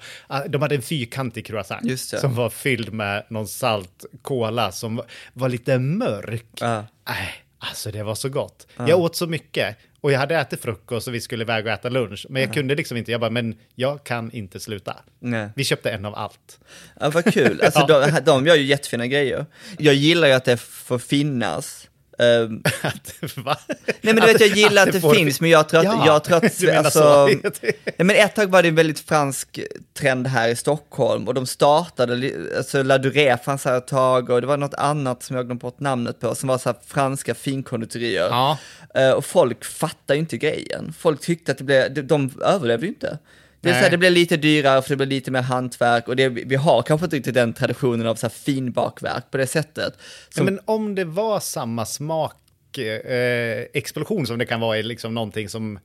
[0.48, 5.78] de hade en fyrkantig croissant som var fylld med någon salt cola som var, lite
[5.78, 6.46] mörk.
[6.60, 6.84] Ja.
[7.08, 8.66] Nej, alltså det var så gott.
[8.76, 11.88] Jag åt så mycket och jag hade ätit frukost och vi skulle iväg och äta
[11.88, 12.26] lunch.
[12.28, 14.96] Men jag kunde liksom inte, jag bara, men jag kan inte sluta.
[15.18, 15.48] Nej.
[15.56, 16.60] Vi köpte en av allt.
[17.00, 17.60] Ja, vad kul.
[17.64, 19.46] Alltså, de, de gör ju jättefina grejer.
[19.78, 21.79] Jag gillar ju att det får finnas.
[23.36, 23.56] Va?
[24.00, 26.06] nej men du vet, jag gillar att, det, får- finns, men jag tror att, Ja,
[26.06, 26.44] jag tror att
[26.76, 27.26] alltså, så.
[27.62, 29.60] nej, men ett tag var det en väldigt fransk
[29.98, 34.40] trend här i Stockholm och de startade, alltså La Durée fanns här ett tag och
[34.40, 37.34] det var något annat som jag glömt bort namnet på, som var så här franska
[37.34, 38.28] finkonditorier.
[38.30, 38.58] Ja.
[38.94, 40.94] Eh, och folk fattar ju inte grejen.
[40.98, 43.18] Folk tyckte att det blev, de, de överlevde ju inte.
[43.60, 46.16] Det, är så här, det blev lite dyrare för det blev lite mer hantverk och
[46.16, 49.94] det, vi har kanske inte riktigt den traditionen av så här finbakverk på det sättet.
[49.98, 54.82] Ja, Som, men om det var samma smak, eh, explosion som det kan vara i
[54.82, 55.78] liksom någonting som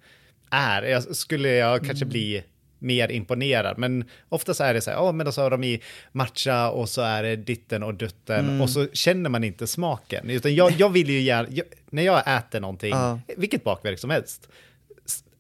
[0.49, 1.85] är, jag, skulle jag Mm.
[1.88, 2.43] kanske bli
[2.79, 3.77] mer imponerad.
[3.77, 6.69] Men ofta så är det så här, ja men då så har de i matcha
[6.69, 8.61] och så är det ditten och dutten Mm.
[8.61, 10.29] och så känner man inte smaken.
[10.29, 13.19] Utan jag, jag vill ju gärna, jag, när jag äter någonting, Ja.
[13.38, 14.49] vilket bakverk som helst,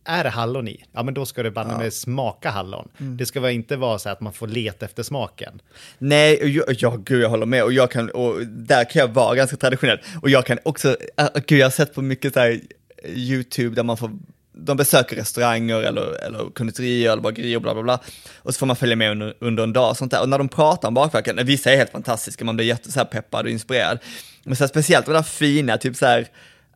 [0.05, 2.89] är det hallon i, ja men då ska det banne med smaka hallon.
[2.97, 3.17] Mm.
[3.17, 5.61] Det ska inte vara så att man får leta efter smaken.
[5.97, 9.35] Nej, jag, ja, gud jag håller med och jag kan, och där kan jag vara
[9.35, 9.99] ganska traditionell.
[10.21, 12.61] Och jag kan också, äh, gud jag har sett på mycket så här
[13.05, 14.11] YouTube där man får,
[14.53, 17.99] de besöker restauranger eller, eller konditorier eller bagerier och bla bla bla.
[18.37, 20.21] Och så får man följa med under, under en dag och sånt där.
[20.21, 23.05] Och när de pratar om bakverken, vissa är helt fantastiska, man blir jätte så här
[23.05, 23.99] peppad och inspirerad.
[24.43, 26.27] Men så här, speciellt de där fina, typ så här,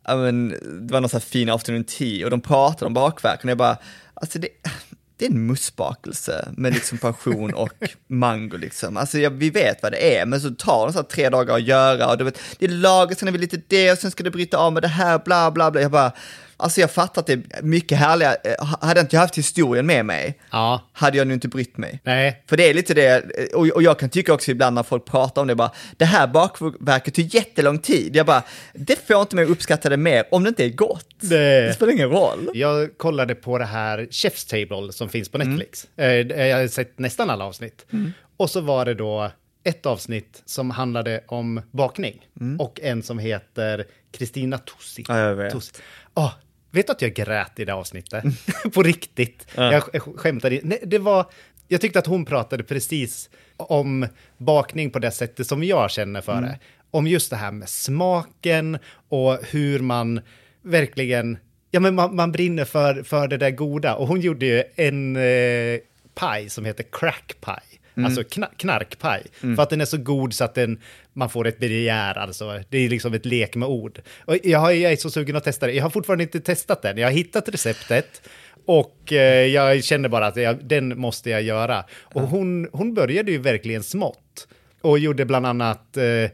[0.04, 0.48] ja, men,
[0.86, 3.58] det var någon sån här fin afternoon tea och de pratade om bakverken och jag
[3.58, 3.76] bara,
[4.14, 4.48] alltså det,
[5.16, 7.72] det är en moussebakelse med liksom passion och
[8.06, 8.96] mango liksom.
[8.96, 11.54] Alltså ja, vi vet vad det är, men så tar det så här tre dagar
[11.54, 14.10] att göra och du vet, det är lager, sen är vi lite det och sen
[14.10, 15.80] ska det bryta av med det här, bla bla bla.
[15.80, 16.12] Jag bara,
[16.60, 20.04] alltså jag fattar att det är mycket härliga, eh, hade inte jag haft historien med
[20.06, 22.00] mig, Ja, hade jag nu inte brytt mig.
[22.04, 23.22] nej, För det är lite det,
[23.54, 26.26] och, och jag kan tycka också ibland när folk pratar om det, bara, det här
[26.26, 28.16] bakverket tog jättelång tid.
[28.16, 28.42] Jag bara,
[28.74, 31.06] det får inte mig att uppskatta det mer om det inte är gott.
[31.20, 32.50] Det- det spelar ingen roll.
[32.54, 35.86] Jag kollade på det här Chef's Table som finns på Netflix.
[35.96, 37.86] Eh, Jag har sett nästan alla avsnitt.
[38.36, 39.30] Och så var det då
[39.64, 42.26] ett avsnitt som handlade om bakning.
[42.58, 45.04] Och en som heter Kristina Tossi.
[45.08, 45.52] Ja, jag vet.
[45.52, 45.72] Tossi.
[46.14, 46.32] Åh,
[46.70, 48.24] vet du att jag grät i det avsnittet?
[48.74, 49.46] på riktigt.
[49.54, 50.60] Jag sk- skämtade.
[50.62, 51.26] Nej, det var...
[51.68, 54.06] Jag tyckte att hon pratade precis om
[54.38, 56.58] bakning på det sättet som jag känner för det.
[56.90, 58.78] Om just det här med smaken
[59.08, 60.20] och hur man
[60.62, 61.38] verkligen,
[61.70, 63.94] ja men man, man brinner för, för det där goda.
[63.94, 65.78] Och hon gjorde ju en eh,
[66.14, 67.79] paj som heter crack pie.
[67.96, 69.22] Alltså kna knarkpaj.
[69.40, 70.78] För att den är så god så att den,
[71.12, 72.18] man får ett begär.
[72.18, 72.62] Alltså.
[72.68, 74.00] Det är liksom ett lek med ord.
[74.24, 75.72] Och jag, har, jag är så sugen att testa det.
[75.72, 76.98] Jag har fortfarande inte testat den.
[76.98, 78.22] Jag har hittat receptet.
[78.66, 81.84] Och eh, jag känner bara att jag, den måste jag göra.
[82.02, 84.48] Och hon, hon började ju verkligen smått.
[84.80, 86.30] Och gjorde bland annat eh,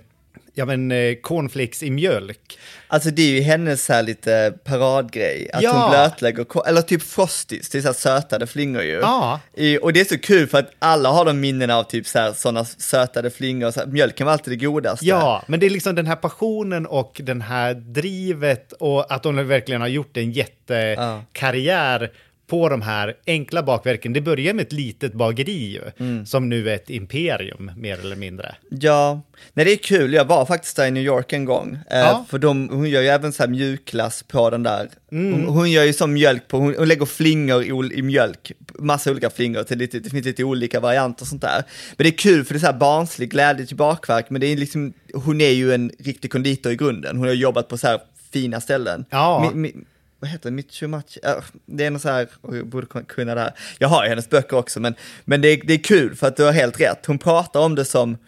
[0.59, 2.59] ja, men, eh, cornflakes i mjölk.
[2.89, 5.73] Alltså det är ju hennes här lite paradgrej, att Ja.
[5.73, 8.93] hon blötlägger, eller typ frosties, det är så här sötade flingor ju.
[8.93, 9.41] Ja.
[9.55, 12.19] I, och det är så kul för att alla har de minnen av typ så
[12.19, 15.07] här, sådana sötade flingor, så här, mjölken var alltid det godaste.
[15.07, 19.49] Ja, men det är liksom den här passionen och den här drivet och att hon
[19.49, 22.11] verkligen har gjort en jättekarriär
[22.47, 24.13] på de här enkla bakverken.
[24.13, 26.27] Det börjar med ett litet bageri ju, Mm.
[26.27, 28.55] som nu är ett imperium mer eller mindre.
[28.71, 29.21] Ja,
[29.55, 31.79] nej det är kul, jag var faktiskt där i New York en gång.
[31.91, 32.25] Eh, Ja.
[32.29, 34.89] För de, hon gör ju även så här mjukglass på den där.
[35.13, 35.33] Mm.
[35.33, 39.11] Hon, hon gör ju som mjölk på, hon, hon lägger flingor i, i mjölk, massa
[39.11, 41.63] olika flingor, till lite, det finns lite olika varianter och sånt där.
[41.97, 44.47] Men det är kul för det är så här barnslig glädje till bakverk, men det
[44.47, 47.17] är liksom, hon är ju en riktig konditor i grunden.
[47.17, 48.01] Hon har jobbat på så här
[48.33, 49.05] fina ställen.
[49.11, 49.51] Ja.
[49.55, 49.85] Mi, mi,
[50.21, 51.21] vad heter det, Michumachi?
[51.23, 53.53] Ja, det är något så här, och jag borde kunna det här.
[53.79, 56.37] Jag har ju hennes böcker också, men, men det, är, det är kul för att
[56.37, 57.07] du har helt rätt.
[57.07, 58.19] Hon pratar om det som,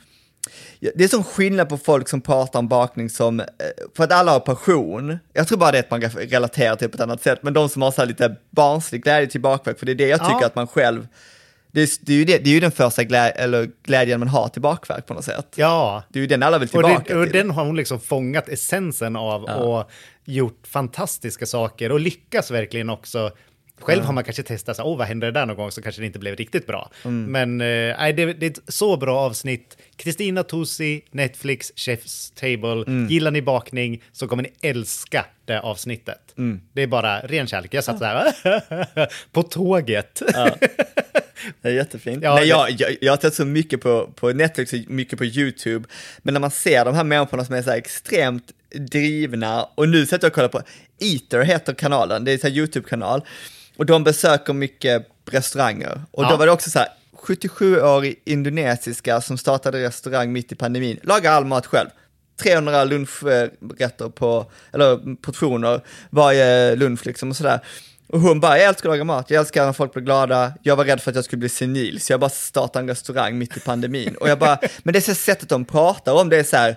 [0.80, 3.46] Ja, det är sån skillnad på folk som pratar om bakning som, eh,
[3.96, 6.88] för att alla har passion, jag tror bara det är att man kan relatera till
[6.88, 9.78] på ett annat sätt, men de som har så här lite barnslig glädje till bakverk,
[9.78, 10.46] för det är det jag tycker Ja.
[10.46, 11.06] att man själv,
[11.72, 14.28] det är, det är, ju, det, det är ju den första glä, eller glädjen man
[14.28, 15.46] har till bakverk på något sätt.
[15.54, 17.32] Ja, Det är ju den alla vill och, tillbaka det, och till.
[17.32, 19.90] den har hon liksom fångat essensen av och
[20.28, 23.30] gjort fantastiska saker och lyckas verkligen också
[23.80, 26.06] Själv har man kanske testat, så, åh vad hände där någon gång, så kanske det
[26.06, 26.90] inte blev riktigt bra.
[27.30, 29.76] Men eh, det, det är ett så bra avsnitt.
[29.96, 32.84] Kristina Tosi, Netflix, Chef's Table.
[33.10, 36.32] Gillar ni bakning så kommer ni älska det avsnittet.
[36.72, 37.74] Det är bara ren kärlek.
[37.74, 38.32] Jag satt där
[39.32, 40.22] på tåget.
[41.62, 42.22] Det är jättefint.
[42.22, 45.18] Ja, Nej, det- jag, jag, jag har tittat så mycket på, på Netflix och mycket
[45.18, 49.62] på YouTube, men när man ser de här människorna som är så här extremt drivna,
[49.74, 50.62] och nu sätter jag och kollar på,
[51.00, 53.22] Eater heter kanalen, det är en YouTube-kanal,
[53.76, 56.02] och de besöker mycket restauranger.
[56.10, 56.30] Och Ja.
[56.30, 56.88] då var det också så här,
[57.22, 61.88] 77-årig indonesiska som startade restaurang mitt i pandemin, lagar all mat själv.
[62.42, 65.80] 300 lunchrätter på, eller portioner
[66.10, 67.60] varje lunch liksom och sådär.
[68.08, 70.76] Och hon bara, jag älskar att laga mat, jag älskar när folk blir glada, jag
[70.76, 73.56] var rädd för att jag skulle bli senil, så jag bara startade en restaurang mitt
[73.56, 74.16] i pandemin.
[74.16, 76.76] Och jag bara, men det är så sättet de pratar om, det är så här,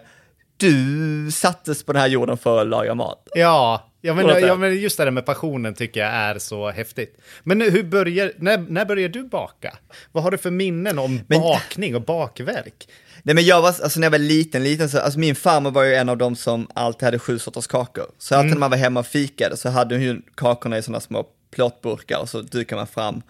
[0.58, 3.28] du sattes på den här jorden för att laga mat.
[3.36, 7.18] Ja, ja, men, ja, men just det där med passionen tycker jag är så häftigt.
[7.44, 9.78] Men hur börjar, när, när börjar du baka?
[10.12, 12.88] Vad har du för minnen om Men- bakning och bakverk?
[13.24, 15.84] Nej men jag var, alltså när jag var liten, liten så, alltså min farmor var
[15.84, 18.06] ju en av dem som alltid hade sju sorters kakor.
[18.18, 21.00] Så alltid när man var hemma och fikade så hade hon ju kakorna i sådana
[21.00, 23.22] små plåtburkar och så dukar man fram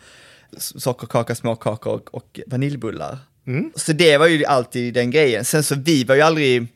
[0.58, 3.18] sockerkaka, småkakor och, och vaniljbullar.
[3.76, 5.46] Så det var ju alltid den grejen.
[5.46, 6.68] Sen så vi var ju aldrig,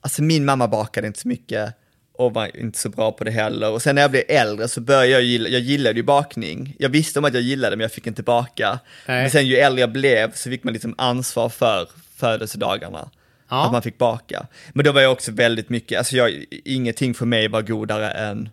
[0.00, 1.74] alltså min mamma bakade inte så mycket
[2.18, 3.70] och var inte så bra på det heller.
[3.70, 6.74] Och sen när jag blev äldre så började jag gilla, jag gillade ju bakning.
[6.78, 8.78] Jag visste om att jag gillade men jag fick inte baka.
[9.06, 9.22] Nej.
[9.22, 13.10] Men sen ju äldre jag blev så fick man liksom ansvar för födelsedagarna.
[13.48, 13.66] Ja.
[13.66, 14.46] Att man fick baka.
[14.72, 18.48] Men då var jag också väldigt mycket, alltså jag, ingenting för mig var godare än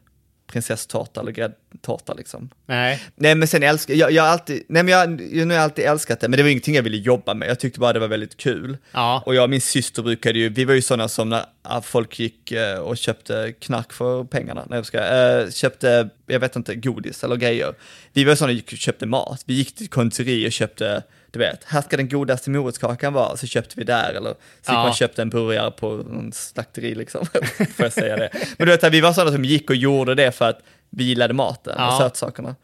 [0.48, 2.50] prinsesstårta eller gräddtårta liksom.
[2.66, 3.04] Nej.
[3.16, 5.86] Nej men sen älskar jag, jag alltid, nej men jag, jag, nu har jag alltid
[5.86, 8.08] älskat det, men det var ingenting jag ville jobba med, jag tyckte bara det var
[8.08, 8.78] väldigt kul.
[8.92, 9.24] Ja.
[9.26, 12.20] Och jag och min syster brukade ju, vi var ju sådana som när ah, folk
[12.20, 16.76] gick eh, och köpte knark för pengarna, nej jag ska, eh, köpte, jag vet inte,
[16.76, 17.74] godis eller grejer.
[18.14, 21.04] Vi var sådana som köpte mat, vi gick till konditori och köpte,
[21.40, 24.84] du vet, här ska den godaste morotskakan vara, så köpte vi där, eller så Ja.
[24.84, 27.26] man köpte en burgare på en slakteri liksom,
[27.76, 28.30] får jag säga det.
[28.58, 30.60] Men du vet, vi var sådana som gick och gjorde det för att
[30.90, 31.92] vi gillade maten Ja.
[31.92, 32.56] och sötsakerna.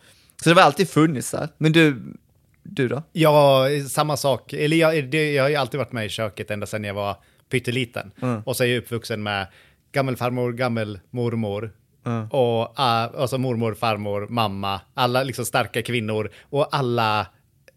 [0.44, 1.50] Så det var alltid funnits där.
[1.58, 2.02] Men du,
[2.64, 3.04] du då?
[3.12, 4.54] Ja, samma sak.
[4.54, 7.16] Eller jag, det, jag har ju alltid varit med i köket ända sedan jag var
[7.50, 8.12] pytteliten.
[8.46, 9.48] Och så är jag uppvuxen med
[9.92, 11.72] gammelfarmor, gammelmormor.
[12.32, 12.86] Och uh,
[13.22, 16.30] alltså mormor, farmor, mamma, alla liksom starka kvinnor.
[16.50, 17.28] Och alla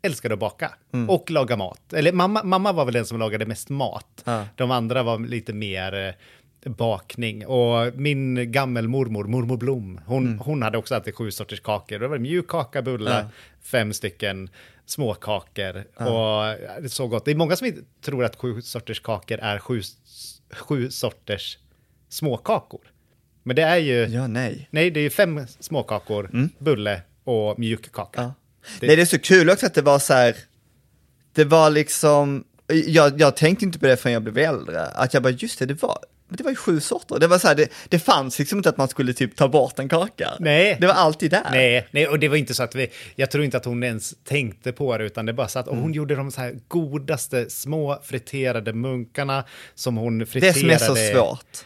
[0.04, 0.72] älskade att baka
[1.08, 1.92] och laga mat.
[1.92, 4.22] Eller mamma, mamma var väl den som lagade mest mat.
[4.24, 4.46] Ja.
[4.56, 5.94] De andra var lite mer
[6.64, 7.46] eh, bakning.
[7.46, 11.98] Och min gammelmormor, mormor Blom, hon, hon hade också alltid sju sorters kakor.
[11.98, 13.28] Det var mjukkaka, bullar, Ja.
[13.62, 14.48] fem stycken
[14.86, 15.76] småkakor.
[15.96, 16.42] Och
[16.80, 17.24] det är så gott.
[17.24, 19.80] Det är många som inte tror att sju sorters kakor är sju,
[20.52, 21.58] sju sorters
[22.08, 22.80] småkakor.
[23.42, 24.68] Men det är ju, Ja, nej.
[24.70, 28.22] nej det är ju fem småkakor, bulle och mjukkaka.
[28.22, 28.32] Ja.
[28.80, 30.36] Det- Nej, det är så kul också att det var så här,
[31.34, 32.44] det var liksom,
[32.86, 35.66] jag, jag tänkte inte på det förrän jag blev äldre, att jag bara, just det,
[35.66, 35.98] det var,
[36.28, 37.18] men det var ju sju sorter.
[37.18, 39.78] Det var så här, det, det fanns liksom inte att man skulle typ ta bort
[39.78, 40.30] en kaka.
[40.40, 40.76] Nej.
[40.80, 41.48] Det var alltid där.
[41.50, 44.14] Nej, nej, och det var inte så att vi, jag tror inte att hon ens
[44.24, 47.50] tänkte på det, utan det bara så att och hon gjorde de så här godaste
[47.50, 49.44] små friterade munkarna
[49.74, 50.58] som hon Det friterade.
[50.58, 51.64] som är så svårt.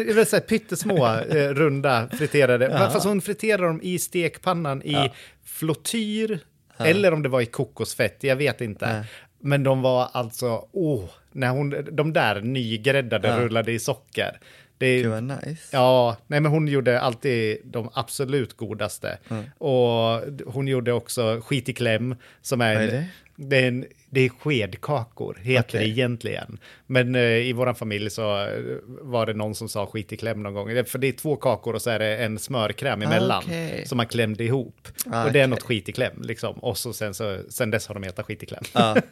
[0.00, 2.70] Det är så här pyttesmå, eh, runda, friterade.
[2.70, 5.10] Fast hon friterade dem i stekpannan i
[5.44, 6.38] flottyr,
[6.78, 9.04] eller om det var i kokosfett, jag vet inte.
[9.40, 14.40] Men de var alltså, åh, när hon, de där nygräddade rullade i socker.
[14.78, 15.68] Det, Gud vad nice.
[15.70, 19.18] Ja, nej men hon gjorde alltid de absolut godaste.
[19.58, 23.06] Och hon gjorde också skit i kläm, som är, Vad är det?
[23.36, 23.56] det?
[23.56, 23.84] är en,
[24.14, 25.80] det är skedkakor, heter Okej.
[25.80, 26.58] det egentligen.
[26.86, 28.48] Men eh, i vår familj så eh,
[28.86, 30.84] var det någon som sa skit i kläm någon gång.
[30.84, 33.86] För det är två kakor och så är det en smörkräm emellan okej.
[33.86, 34.88] som man klämde ihop.
[35.10, 36.54] Ah, och det är något skit i kläm liksom.
[36.54, 38.64] Och så sen, så, sen dess har de hetat skit i kläm.
[38.72, 38.96] Ja.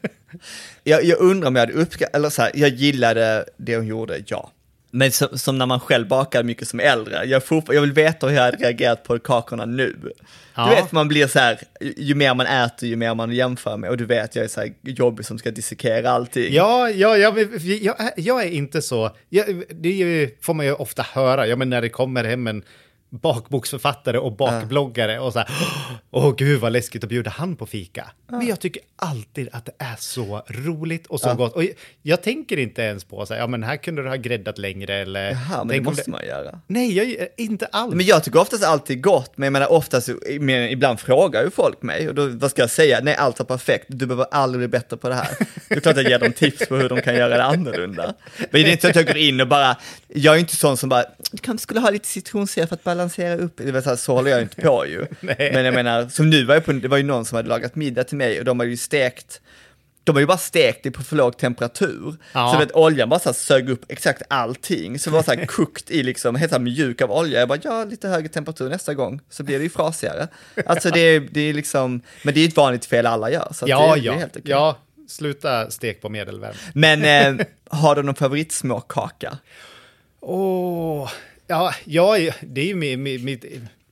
[0.85, 4.23] Jag, jag undrar om jag hade uppskattat, eller så här, jag gillade det hon gjorde,
[4.27, 4.53] ja.
[4.95, 8.35] Men som, som när man själv bakade mycket som äldre, jag, jag vill veta hur
[8.37, 9.97] jag hade reagerat på kakorna nu.
[10.55, 10.69] Ja.
[10.69, 11.59] Du vet, man blir så här,
[11.97, 14.61] ju- mer man äter, ju mer man jämför med, och du vet, jag är så
[14.61, 16.55] här jobbig som ska dissekera allting.
[16.55, 19.17] Ja, ja, ja jag, är- jag är inte så...
[19.29, 22.47] Jag, det är ju- får man ju ofta höra, ja men när det kommer hem
[22.47, 22.63] en
[23.13, 25.49] bakboksförfattare och bakbloggare och så här,
[26.11, 28.11] åh gud vad läskigt att bjuda han på fika.
[28.29, 31.53] Men jag tycker alltid att det är så roligt och så gott.
[31.55, 34.17] Och jag, jag tänker inte ens på så här, ja men här kunde du ha
[34.17, 35.31] gräddat längre eller...
[35.31, 36.59] Jaha, men det måste man göra.
[36.67, 37.95] Nej, jag, inte alls.
[37.95, 40.09] Men jag tycker oftast alltid gott, men jag menar oftast,
[40.41, 43.01] men ibland frågar ju folk mig, och då, vad ska jag säga?
[43.03, 45.37] Nej, allt är perfekt, du behöver aldrig bli bättre på det här.
[45.69, 48.15] Det är klart jag ger dem tips på hur de kan göra det annorlunda.
[48.39, 49.77] Men det är inte så att jag går in och bara,
[50.09, 53.02] jag är inte sån som bara, du kanske skulle ha lite citronsyra för att balansera
[53.37, 55.07] upp, det var så, här, så håller jag inte på ju.
[55.21, 57.77] Men jag menar, som nu var jag på, det var ju någon som hade lagat
[57.77, 59.41] middag till mig och de hade ju stekt
[60.05, 62.15] de har ju bara stekt det på för låg temperatur.
[62.33, 62.51] Ja.
[62.53, 64.99] Så vet, oljan bara så här sög upp exakt allting.
[64.99, 67.41] Så det var så här kokt i liksom, helt så här mjuk av olja.
[67.41, 70.29] Jag bara, ja, lite högre temperatur nästa gång, så blir det ju frasigare.
[70.67, 73.49] Alltså det är, det är liksom, men det är ett vanligt fel alla gör.
[73.53, 74.51] Så att Ja, det, det är ja, helt okej.
[74.51, 74.79] ja.
[75.09, 76.55] Sluta stek på medelvärme.
[76.75, 77.05] Men
[77.39, 79.39] eh, har du någon favoritsmåkaka?
[80.21, 81.11] Åh,
[81.53, 81.75] ja,
[82.19, 83.45] ja, det är ju mi, mi, mitt,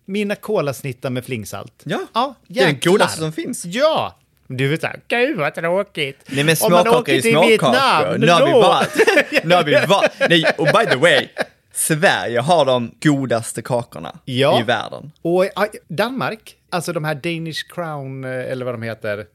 [0.04, 1.82] mina kolasnittar med flingsalt.
[1.84, 3.64] Ja, ja det är den godaste som finns.
[3.64, 4.16] Ja!
[4.46, 6.22] Du vet såhär, gud vad tråkigt.
[6.26, 8.18] Nej men småkakor är ju småkakor.
[8.18, 11.28] Nu har vi varit, nu har vi varit, nej och by the way,
[11.72, 14.60] Sverige har de godaste kakorna Ja.
[14.60, 15.12] i världen.
[15.22, 15.46] Och
[15.88, 19.26] Danmark, alltså de här Danish Crown, eh, eller vad de heter,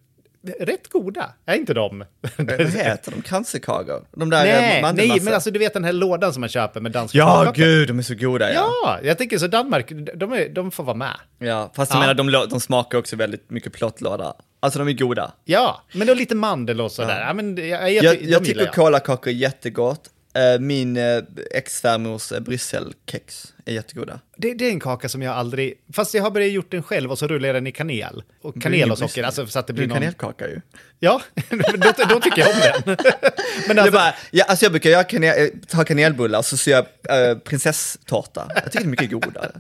[0.59, 1.33] rätt goda.
[1.45, 2.05] Är inte de?
[2.37, 3.21] Vad heter de?
[3.21, 4.05] Cancerkakor?
[4.15, 6.81] De där nej, eh, nej, men alltså du vet den här lådan som man köper
[6.81, 7.61] med dansk Ja, chokladkaka?
[7.61, 8.69] gud, de är så goda ja.
[8.83, 11.15] Ja, jag tänker så Danmark, de, är, de får vara med.
[11.39, 12.01] Ja, fast jag Ja.
[12.01, 14.33] menar, de, de smakar också väldigt mycket plottlåda.
[14.59, 15.31] Alltså de är goda.
[15.45, 17.21] Ja, men då lite mandel och sådär.
[17.27, 17.33] Ja.
[17.33, 20.09] men, jag, jag, Jag, jag, tycker kolakakor är jättegott.
[20.36, 24.19] Eh, Min eh, ex-svärmors eh, brysselkex är jättegoda.
[24.38, 25.73] Det, det är en kaka som jag aldrig...
[25.93, 28.23] Fast jag har börjat gjort den själv och så rullar jag den i kanel.
[28.41, 29.97] Och kanel och socker, alltså så att det blir är någon...
[29.97, 30.61] kanelkaka ju.
[30.99, 31.21] Ja,
[31.77, 32.55] då, då tycker jag om
[32.86, 32.97] den.
[33.67, 36.86] Men alltså, bara, ja, alltså jag brukar göra kanel, ta kanelbullar och så syr jag
[37.29, 38.51] äh, prinsesstårta.
[38.55, 39.51] Jag tycker det är mycket godare.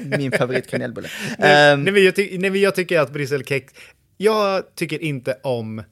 [0.18, 1.08] Min favoritkanelbulle.
[1.38, 3.72] nej, Um, nej, men jag, ty, nej, men jag tycker att brysselkex...
[4.16, 5.82] Jag tycker inte om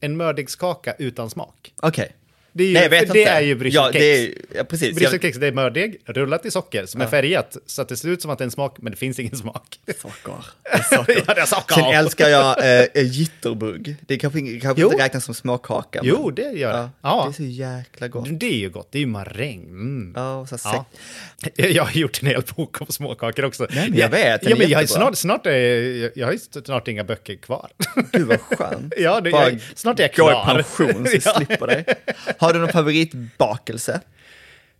[0.00, 1.74] en mördegskaka utan smak.
[1.82, 2.16] Okej.
[2.52, 3.30] Det är ju, Nej, jag vet det inte.
[3.30, 4.88] är ju Ja, det är, ja, precis.
[4.88, 8.08] Jag, Brysselkex, det är mördeg, rullat i socker, som är färgat, så att det ser
[8.08, 9.80] ut som att det är en smak, men det finns ingen smak.
[9.98, 10.34] socker.
[10.76, 11.22] Det socker.
[11.26, 11.74] Ja, det är socker.
[11.74, 13.96] Sen älskar jag äh, jitterbugg.
[14.06, 14.92] Det kanske, ing- kanske Jo.
[14.92, 16.00] inte räknas som småkaka.
[16.02, 16.78] Jo, men- det gör det.
[16.78, 17.24] Ja, Ja.
[17.24, 18.26] Det är så jäkla gott.
[18.30, 19.60] Det är ju gott, det är ju maräng.
[19.62, 20.12] Mm.
[20.16, 20.86] Ja, så Ja.
[21.56, 23.66] Jag har gjort en hel bok om småkakor också.
[23.70, 24.86] Nej, jag vet, Ja, men jag, jättebra.
[24.86, 25.52] snart, snart är,
[26.02, 27.70] jag, jag har ju snart inga böcker kvar.
[28.12, 28.94] Gud vad skönt.
[28.98, 30.44] Ja, det- jag- snart är jag Gå i klar.
[30.54, 31.34] pension så Ja.
[31.36, 31.84] slipper dig.
[32.40, 34.00] Har du någon favoritbakelse?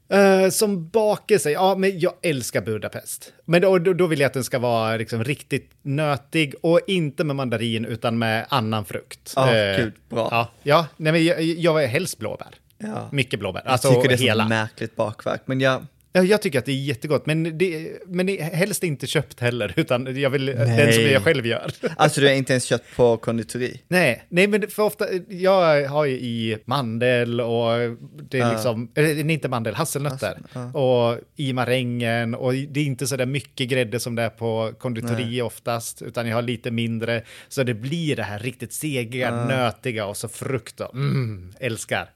[0.09, 3.33] Eh, som bakelse, ja men jag älskar Budapest.
[3.45, 7.37] Men då, då, vill jag att den ska vara liksom riktigt nötig och inte med
[7.37, 9.33] mandarin utan med annan frukt.
[9.37, 10.29] Ja, Eh, kul, bra.
[10.31, 12.55] Ja, ja nej, men jag, jag är helst blåbär.
[12.79, 13.09] Ja.
[13.13, 13.63] Mycket blåbär.
[13.65, 14.45] Jag Alltså tycker det är hela.
[14.45, 15.87] så märkligt bakverk, men jag...
[16.13, 19.75] Ja, jag tycker att det är jättegott, men, det, men det helst inte köpt heller,
[19.77, 21.71] utan jag vill den som jag själv gör.
[21.97, 23.81] Alltså du har inte ens kött på konditori?
[23.89, 27.73] Nej, nej, men för ofta, jag har ju i mandel och
[28.31, 30.39] det är liksom, eller inte mandel, hasselnötter.
[30.75, 34.73] Och i marängen och det är inte så där mycket grädde som det är på
[34.79, 37.23] konditori oftast, utan jag har lite mindre.
[37.49, 42.11] Så det blir det här riktigt sega, nötiga och så frukt och mm, älskar.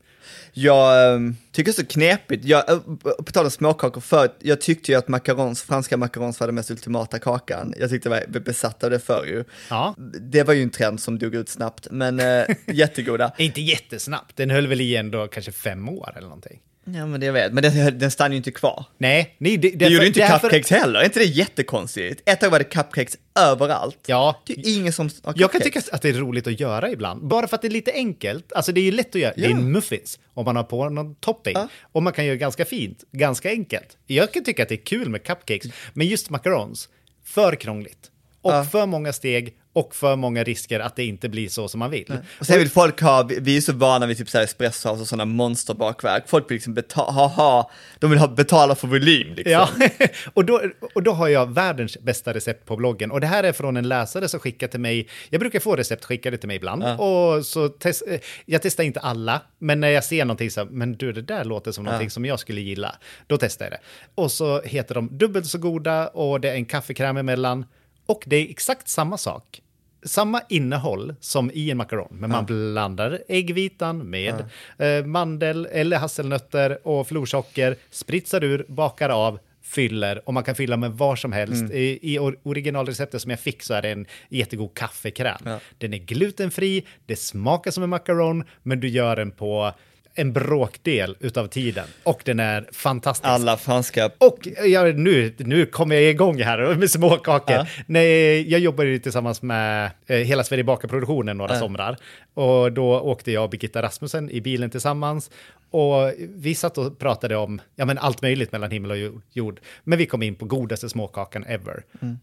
[0.53, 2.79] Jag ehm, tycker det är så knepigt, jag, äh,
[3.25, 6.71] på tal om småkakor förut, jag tyckte ju att macarons, franska macarons var den mest
[6.71, 7.75] ultimata kakan.
[7.79, 9.45] Jag tyckte jag var besatt av det förr ju.
[9.71, 9.95] Ja.
[10.21, 13.33] Det var ju en trend som dog ut snabbt, men äh, jättegoda.
[13.39, 16.61] Inte jättesnabbt, den höll väl i ändå kanske fem år eller någonting.
[16.87, 18.85] Ja men det jag vet, men den, den stann ju inte kvar.
[18.99, 21.25] Nej, nej det, Det gjorde ju inte det är för- cupcakes heller, är inte det
[21.25, 22.23] jättekonstigt?
[22.29, 23.99] Ett tag var det cupcakes överallt.
[24.07, 24.43] Ja.
[24.47, 27.27] Det är ingen som har Jag kan tycka att det är roligt att göra ibland.
[27.29, 28.53] Bara för att det är lite enkelt.
[28.53, 29.33] Alltså det är ju lätt att göra.
[29.37, 29.57] Det är Ja.
[29.57, 30.19] en muffins.
[30.35, 31.55] Om man har på någon topping.
[31.57, 31.69] Ja.
[31.83, 33.05] Och man kan göra ganska fint.
[33.13, 33.97] Ganska enkelt.
[34.07, 35.73] Jag kan tycka att det är kul med cupcakes.
[35.93, 36.89] Men just macarons,
[37.25, 38.11] för krångligt.
[38.43, 38.65] Och Ja.
[38.65, 42.13] för många steg och för många risker att det inte blir så som man vill.
[42.39, 45.03] Och sen vill folk ha, vi är så vana vid typ så här espresso house
[45.03, 46.29] och sådana monsterbakverk.
[46.29, 49.53] Folk vill liksom betala, ha, ha, de vill ha, betala för volym liksom.
[49.53, 49.69] Ja,
[50.35, 50.63] och då,
[50.95, 53.11] och då har jag världens bästa recept på bloggen.
[53.11, 55.09] Och det här är från en läsare som skickar till mig.
[55.31, 56.85] Jag brukar få recept skickade till mig ibland.
[57.01, 58.03] Och så test,
[58.47, 61.73] jag testar inte alla, men när jag ser någonting så men du, det där låter
[61.73, 62.97] som någonting som jag skulle gilla.
[63.27, 63.81] Då testar jag det.
[64.15, 67.67] Och så heter de dubbelt så goda och det är en kaffekräm emellan.
[68.07, 69.61] Och det är exakt samma sak.
[70.05, 74.45] Samma innehåll som i en makaron, men man blandar äggvitan med
[74.79, 80.23] eh, mandel eller hasselnötter och florsocker, spritsar ur, bakar av, fyller.
[80.29, 81.63] Och man kan fylla med vad som helst.
[81.73, 85.39] I, i or- originalreceptet som jag fick så är det en jättegod kaffekräm.
[85.79, 89.73] Den är glutenfri, det smakar som en makaron, men du gör den på
[90.15, 91.85] en bråkdel utav tiden.
[92.03, 93.29] Och den är fantastisk.
[93.29, 97.69] Alla franska Och ja, nu, nu kommer jag igång här med småkakor.
[97.87, 101.97] Nej, jag jobbade ju tillsammans med eh, Hela Sverige bakar-produktionen några somrar.
[102.35, 105.31] Och då åkte jag och Birgitta Rasmussen i bilen tillsammans.
[105.71, 109.61] Och vi satt och pratade om ja, men allt möjligt mellan himmel och jo- jord.
[109.85, 111.83] Men vi kom in på godaste småkakan ever.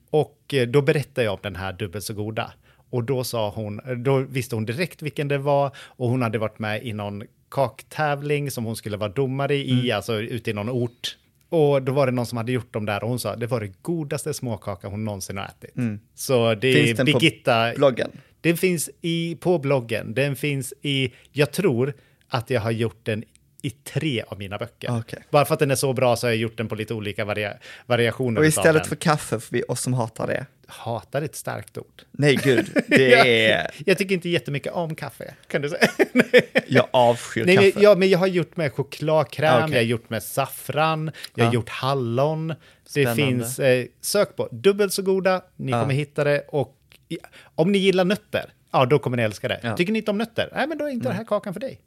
[0.09, 2.53] Och eh, då berättade jag om den här dubbelt så goda.
[2.89, 6.59] Och då sa hon, då visste hon direkt vilken det var och hon hade varit
[6.59, 11.17] med i någon kaktävling som hon skulle vara domare i, alltså ute i någon ort
[11.49, 13.61] Och då var det någon som hade gjort dem där och hon sa det var
[13.61, 15.73] det godaste småkaka hon någonsin har ätit.
[16.15, 17.71] Så det Finns är Birgitta.
[17.71, 18.09] på bloggen?
[18.41, 20.13] Den finns i, på bloggen.
[20.13, 21.93] Den finns i, jag tror
[22.27, 23.23] att jag har gjort den
[23.61, 24.99] i tre av mina böcker.
[24.99, 25.23] Okej.
[25.29, 27.25] Bara för att den är så bra så har jag gjort den på lite olika
[27.25, 27.53] varia,
[27.85, 28.39] variationer.
[28.41, 30.45] Och istället för kaffe för vi, oss som hatar det.
[30.67, 32.01] Hatar är ett starkt ord.
[32.11, 33.13] Nej gud, det
[33.51, 33.71] är...
[33.85, 35.87] Jag tycker inte jättemycket om kaffe, kan du säga.
[36.67, 37.71] Jag avskyr Nej, kaffe.
[37.75, 39.71] men, ja, men jag har gjort med chokladkräm, Ah, okej.
[39.73, 41.55] jag har gjort med saffran, jag har Ja.
[41.55, 42.47] gjort hallon.
[42.47, 42.55] Det
[42.89, 43.15] Spännande.
[43.23, 46.39] finns, eh, sök på dubbelt så goda, ni kommer hitta det.
[46.47, 46.77] Och
[47.55, 49.59] om ni gillar nötter, ja då kommer ni älska det.
[49.61, 49.67] Ja.
[49.67, 49.77] Mm.
[49.77, 51.79] Tycker ni inte om nötter, nej men då är inte den här kakan för dig.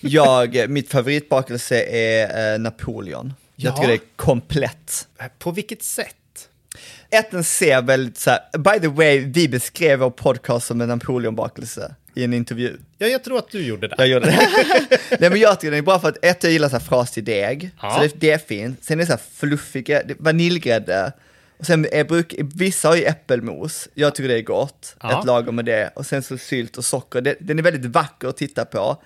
[0.00, 3.34] Jag, mitt favoritbakelse är eh, Napoleon.
[3.56, 3.76] Jag Ja.
[3.76, 5.08] tycker det är komplett.
[5.38, 6.16] På vilket sätt?
[7.10, 11.94] Ätten ser väldigt så här, by the way, vi beskrev vår podcast som en Napoleonbakelse
[12.14, 12.76] i en intervju.
[12.98, 13.94] Ja, jag tror att du gjorde det.
[13.98, 14.98] Jag gjorde det.
[15.20, 17.24] Nej men jag tycker den är bra för att ett, jag gillar så här frasig
[17.24, 17.94] deg, Ja.
[17.94, 18.84] så det, det är fint.
[18.84, 21.12] Sen är det så här fluffig grädde, vaniljgrädde.
[21.58, 25.20] Och sen är bruk, vissa har ju äppelmos, jag tycker det är gott, Ja.
[25.20, 25.90] ett lager med det.
[25.94, 29.02] Och sen så sylt och socker, det, den är väldigt vacker att titta på.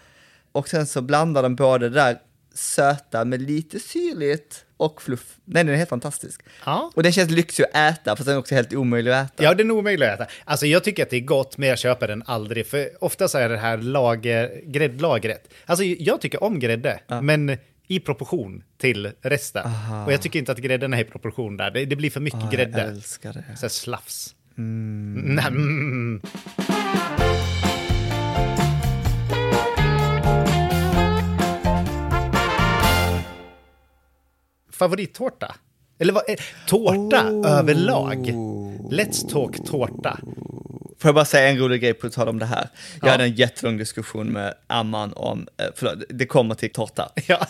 [0.55, 2.19] Och sen så blandar den både det där
[2.55, 5.37] söta med lite syrligt och fluff.
[5.45, 6.41] Nej, den är helt fantastisk.
[6.67, 6.91] Ja.
[6.95, 9.45] Och den känns lyxig att äta, fast den är också helt omöjlig att äta.
[9.45, 10.31] Ja, den är omöjlig att äta.
[10.45, 12.67] Alltså jag tycker att det är gott, men jag köper den aldrig.
[12.67, 15.53] För ofta så är det här lager, gräddlagret.
[15.67, 19.67] Alltså jag tycker om grädde, men i proportion till resten.
[20.07, 21.71] Och jag tycker inte att grädden är i proportion där.
[21.71, 22.83] Det, det blir för mycket Jag grädde.
[22.83, 23.57] älskar det.
[23.57, 24.35] Så slafs.
[24.57, 26.21] Nej, mm.
[34.85, 35.55] Favorittårta?
[35.99, 38.27] Eller vad är tårta överlag?
[38.91, 40.19] Let's talk tårta.
[40.99, 42.69] Får jag bara säga en rolig grej på tal om det här?
[43.01, 43.11] Jag Ja.
[43.13, 47.47] hade en jättelång diskussion med Amman om, eh, förlåt, det kommer till tårta, Ja.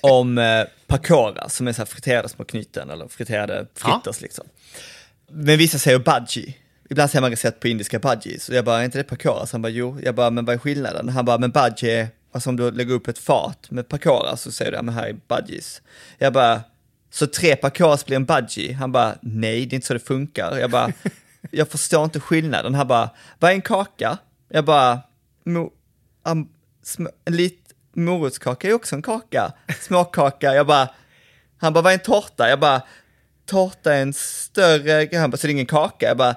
[0.00, 4.44] om eh, pakora som är så här friterade små knyten eller friterade fritters liksom.
[5.30, 6.54] Men vissa säger budgie.
[6.90, 9.46] Ibland säger man recept på indiska budgies och jag bara, är inte det pakora?
[9.46, 9.98] Så han bara, jo.
[10.02, 11.08] Jag bara, men vad är skillnaden?
[11.08, 12.08] Han bara, men budgie, är-
[12.38, 15.06] alltså om du lägger upp ett fat med pakora så säger du, ja men här
[15.06, 15.82] är budgies.
[16.18, 16.60] Jag bara,
[17.10, 18.72] så tre pakoras blir en budgie?
[18.72, 20.58] Han bara, nej det är inte så det funkar.
[20.58, 20.92] Jag bara,
[21.50, 22.74] jag förstår inte skillnaden.
[22.74, 24.18] Han bara, vad är en kaka?
[24.48, 25.00] Jag bara,
[25.44, 25.72] mo,
[26.24, 26.48] um,
[26.84, 29.52] sm- en lit, morotskaka är också en kaka.
[29.80, 30.88] Småkaka, jag bara,
[31.58, 32.48] han bara, vad är en tårta?
[32.48, 32.82] Jag bara,
[33.46, 35.14] tårta är en större grej.
[35.16, 36.06] Han bara, så det är ingen kaka?
[36.06, 36.34] Jag bara,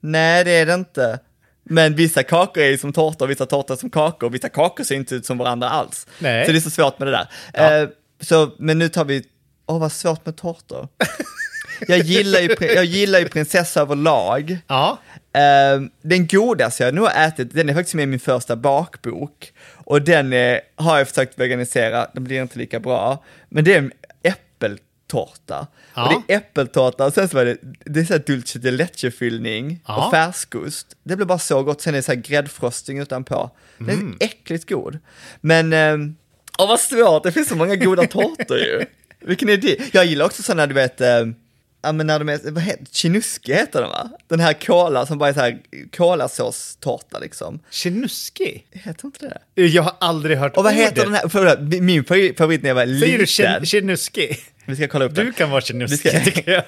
[0.00, 1.18] nej det är det inte.
[1.68, 4.48] Men vissa kakor är ju som tårta och vissa tårtor är som kakor och vissa
[4.48, 6.06] kakor ser inte ut som varandra alls.
[6.18, 6.46] Nej.
[6.46, 7.82] Så det är så svårt med det där.
[7.82, 7.88] Eh,
[8.20, 9.24] så, men nu tar vi,
[9.66, 10.88] åh vad svårt med tårtor.
[11.88, 14.58] jag, gillar ju, jag gillar ju prinsessa överlag.
[14.66, 14.98] Ja.
[15.32, 19.52] Eh, den godaste jag nog har ätit, den är faktiskt med i min första bakbok.
[19.74, 23.24] Och den är, har jag försökt veganisera, den blir inte lika bra.
[23.48, 23.92] Men det är en
[25.12, 25.66] äppeltårta.
[25.94, 26.14] Ja.
[26.16, 28.70] Och det är äppeltårta och sen så var det, det är så här dulce de
[28.70, 30.04] leche-fyllning Ja.
[30.06, 30.96] och färskost.
[31.02, 33.50] Det blir bara så gott, sen är det så här gräddfrosting utanpå.
[33.78, 34.16] Den Mm.
[34.20, 34.98] är äckligt god.
[35.40, 35.96] Men, eh,
[36.58, 38.84] åh vad svårt, det finns så många goda tårtor ju.
[39.20, 39.94] Vilken är det?
[39.94, 41.26] Jag gillar också sådana, du vet, eh,
[41.88, 44.10] Ja men när de är, vad heter, chinuski heter den va?
[44.26, 45.58] Den här kola som bara är så här
[45.96, 47.60] kolasåstårta liksom.
[47.70, 48.62] Chinuski?
[48.70, 49.62] Heter inte det?
[49.66, 52.84] Jag har aldrig hört Och vad heter den här, förlåt, min favorit när jag var
[52.86, 53.26] Säger du liten.
[53.26, 54.36] chin- chinuski?
[54.66, 55.32] Vi ska kolla upp Du den.
[55.32, 56.64] kan vara chinuski, tycker jag.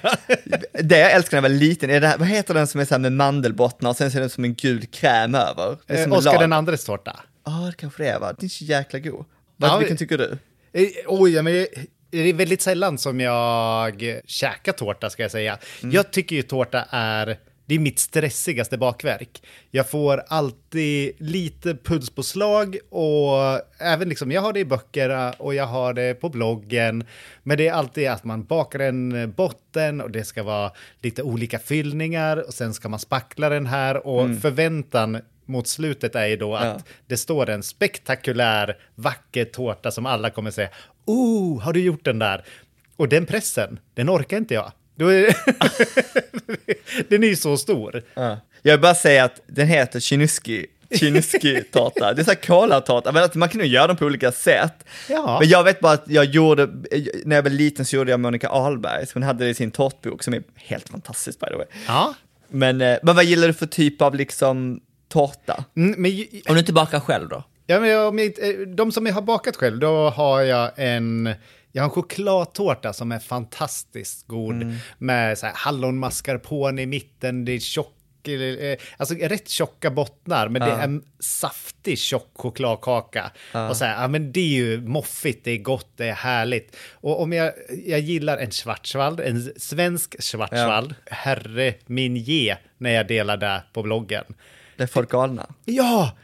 [0.85, 2.85] Det jag älskar när jag var liten, är det här, vad heter den som är
[2.85, 5.77] så här med mandelbottnar och sen ser den som en gul kräm över?
[5.87, 6.41] Eh, lag.
[6.41, 7.21] den andres tårta.
[7.47, 8.33] Ja, det kanske det är va?
[8.39, 9.25] Den är så jäkla god.
[9.57, 10.39] Vad, Ja, vilken vi- tycker du?
[10.73, 11.67] Eh, Oj, ja, men
[12.11, 15.59] det- är väldigt sällan som jag käkar tårta, ska jag säga.
[15.83, 15.95] Mm.
[15.95, 17.39] Jag tycker ju tårta är...
[17.67, 19.43] Det är mitt stressigaste bakverk.
[19.71, 25.67] Jag får alltid lite pulspåslag och även liksom, jag har det i böckerna och jag
[25.67, 27.05] har det på bloggen.
[27.43, 31.59] Men det är alltid att man bakar en botten och det ska vara lite olika
[31.59, 36.57] fyllningar och sen ska man spackla den här och förväntan mot slutet är ju då
[36.57, 36.77] att Mm.
[36.77, 36.83] Ja.
[37.07, 40.69] det står en spektakulär, vacker tårta som alla kommer säga
[41.11, 42.45] Oh, har du gjort den där?
[42.97, 44.73] Och den pressen, den orkar inte jag.
[44.97, 45.37] Då är
[47.09, 48.03] den är ju så stor.
[48.63, 50.67] Jag vill bara säga att den heter chinuski.
[50.91, 52.13] Chinuski-tårta.
[52.15, 54.85] Det är så här kolatårta, men att man kan nog göra dem på olika sätt.
[55.09, 55.39] Ja.
[55.41, 56.69] Men jag vet bara att jag gjorde,
[57.25, 59.71] när jag var liten så gjorde jag Monica Ahlberg, så hon hade det i sin
[59.71, 61.67] tårtbok som är helt fantastisk by the way.
[61.87, 62.15] Ja.
[62.49, 65.65] Men, eh, men vad gillar du för typ av liksom tårta?
[65.77, 67.45] Mm, men, ju- Om du inte bakar själv då?
[67.71, 71.35] Ja, men om jag, eh, de som jag har bakat själv, då har jag en...
[71.73, 77.53] Jag har en chokladtårta som är fantastiskt god med så här hallonmascarpone i mitten, det
[77.53, 83.31] är tjock eh, alltså rätt tjocka bottnar, men det är en saftig tjock chokladkaka.
[83.71, 86.77] Och så här, ja men det är ju moffigt, det är gott, det är härligt.
[86.93, 87.53] Och om jag,
[87.87, 93.83] jag gillar en schwarzwald, en svensk schwarzwald, herre min ge, när jag delar det på
[93.83, 94.25] bloggen.
[94.77, 95.47] Det är folk galna.
[95.65, 96.17] Ja!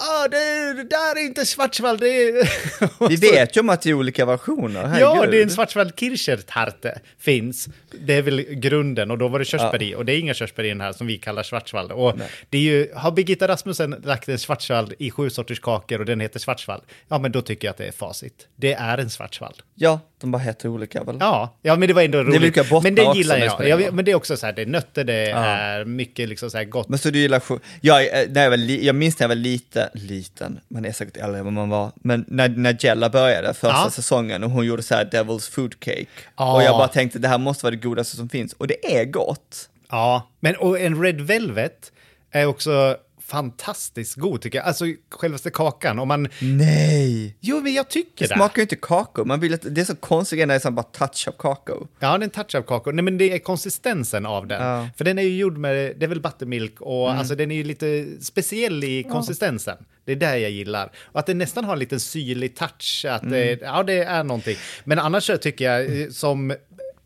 [0.00, 3.08] Ah, det, det där är inte schwarzwald, det är...
[3.08, 5.30] Vi vet ju om att det är olika versioner, Ja, herregud.
[5.30, 7.68] det är en Schwarzwald Kirchertarte finns.
[8.00, 9.94] Det är väl grunden och då var det körsbär i.
[9.94, 11.92] Och det är inga körsbär i den här som vi kallar Schwarzwald.
[11.92, 12.14] Och
[12.50, 16.20] det är ju, har Birgitta Rasmussen lagt en Schwarzwald i sju sorters kakor och den
[16.20, 18.48] heter Schwarzwald, ja men då tycker jag att det är facit.
[18.56, 19.56] Det är en Schwarzwald.
[19.74, 21.16] Ja, de bara heter olika väl?
[21.20, 22.42] Ja, ja men det var ändå roligt.
[22.42, 23.80] vilka bottnar men det också, gillar det jag.
[23.82, 23.94] jag.
[23.94, 26.64] Men det är också så här, det är nötter, det är mycket liksom så här
[26.64, 26.88] gott.
[26.88, 27.42] Men så du gillar?
[27.80, 30.92] Jag, eh, när jag, var li- jag minns när jag var lite, liten, man är
[30.92, 33.90] säkert äldre än vad man var, men när, när Jella började första Ja.
[33.90, 36.06] säsongen och hon gjorde så här Devil's Food Cake.
[36.36, 36.54] Ja.
[36.54, 38.52] Och jag bara tänkte det här måste vara det godaste som finns.
[38.52, 39.68] Och det är gott.
[39.90, 41.92] Ja, men och en Red Velvet
[42.30, 42.96] är också
[43.28, 44.66] fantastiskt god tycker jag.
[44.66, 45.98] Alltså självaste kakan.
[45.98, 46.28] Om man...
[46.40, 47.36] Nej!
[47.40, 48.34] Jo, men jag tycker Det det.
[48.34, 50.70] smakar ju inte kakao, man vill att, det är så konstigt när det är så
[50.70, 51.88] bara touch av kakao.
[51.98, 52.92] Ja, det är en touch av kakor.
[52.92, 54.62] Nej, men det är konsistensen av den.
[54.62, 54.76] Ja.
[54.78, 54.88] Mm.
[54.96, 57.64] För den är ju gjord med, det är väl buttermilk och alltså den är ju
[57.64, 59.76] lite speciell i konsistensen.
[60.04, 60.90] Det är det jag gillar.
[61.04, 63.04] Och att det nästan har en liten syrlig touch.
[63.08, 63.32] Att Mm.
[63.32, 64.56] det, ja, det är någonting.
[64.84, 66.54] Men annars så tycker jag eh, som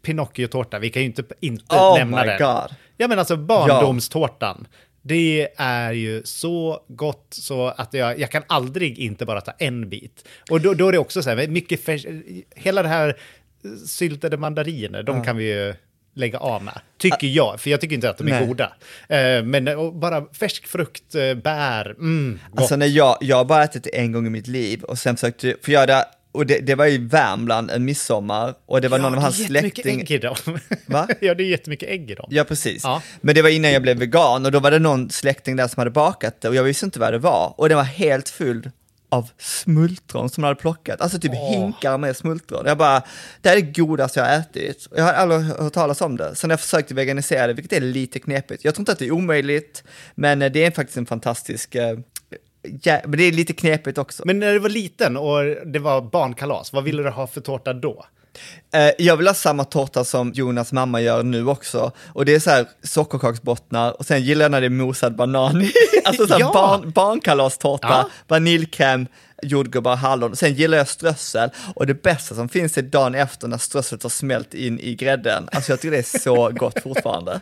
[0.02, 2.38] Pinocchio-tårta, vi kan ju inte, inte Oh nämna my den.
[2.38, 2.76] God.
[2.96, 4.66] Ja, men alltså barndomstårtan.
[5.03, 9.88] Det är ju så gott så att jag, jag kan aldrig inte bara ta en
[9.88, 10.28] bit.
[10.50, 12.07] Och då, då är det också så här, mycket färs,
[12.55, 13.16] hela det här
[13.86, 15.74] syltade mandariner, de kan vi ju
[16.14, 16.80] lägga av med.
[16.98, 18.46] Tycker jag, för jag tycker inte att de är Nej.
[18.46, 18.72] goda.
[19.09, 19.64] Eh, men
[20.00, 22.61] bara färsk frukt, eh, bär, mm, gott.
[22.61, 25.16] Alltså när jag, jag har bara ätit det en gång i mitt liv och sen
[25.16, 28.98] försökte, för jag hade, och det, det var i Värmland en midsommar och det var
[28.98, 30.02] någon av hans det är jättemycket släktingar.
[30.02, 30.58] ägg i dem.
[30.86, 31.08] Va?
[31.20, 32.26] ja, det är jättemycket ägg i dem.
[32.30, 32.84] Ja, precis.
[32.84, 33.02] Ja.
[33.20, 35.80] Men det var innan jag blev vegan och då var det någon släkting där som
[35.80, 37.54] hade bakat det och jag visste inte vad det var.
[37.56, 38.70] Och det var helt full
[39.12, 42.62] av smultron som de hade plockat, alltså typ hinkar med smultron.
[42.66, 43.02] Jag bara,
[43.40, 44.88] det här är det godaste jag har ätit.
[44.96, 46.34] Jag har aldrig hört talas om det.
[46.34, 48.64] Sen har jag försökt veganisera det, vilket är lite knepigt.
[48.64, 51.98] Jag tror inte att det är omöjligt, men eh, det är faktiskt en fantastisk, eh,
[52.82, 54.22] ja, men det är lite knepigt också.
[54.26, 57.72] Men när du var liten och det var barnkalas, vad ville du ha för tårta
[57.72, 58.04] då?
[58.74, 61.92] Eh, jag vill ha samma tårta som Jonas mamma gör nu också.
[62.12, 65.62] Och det är så här sockerkaksbottnar och sen gillar jag när det är mosad banan
[65.62, 65.72] i.
[66.04, 66.50] Alltså så här Ja.
[66.54, 68.10] barn, barnkalastårta, Ja.
[68.28, 69.06] vaniljkräm,
[69.42, 70.36] jordgubbar, hallon.
[70.36, 74.10] Sen gillar jag strössel och det bästa som finns är dagen efter när strösslet har
[74.10, 75.48] smält in i grädden.
[75.52, 77.40] Alltså jag tycker det är så gott fortfarande.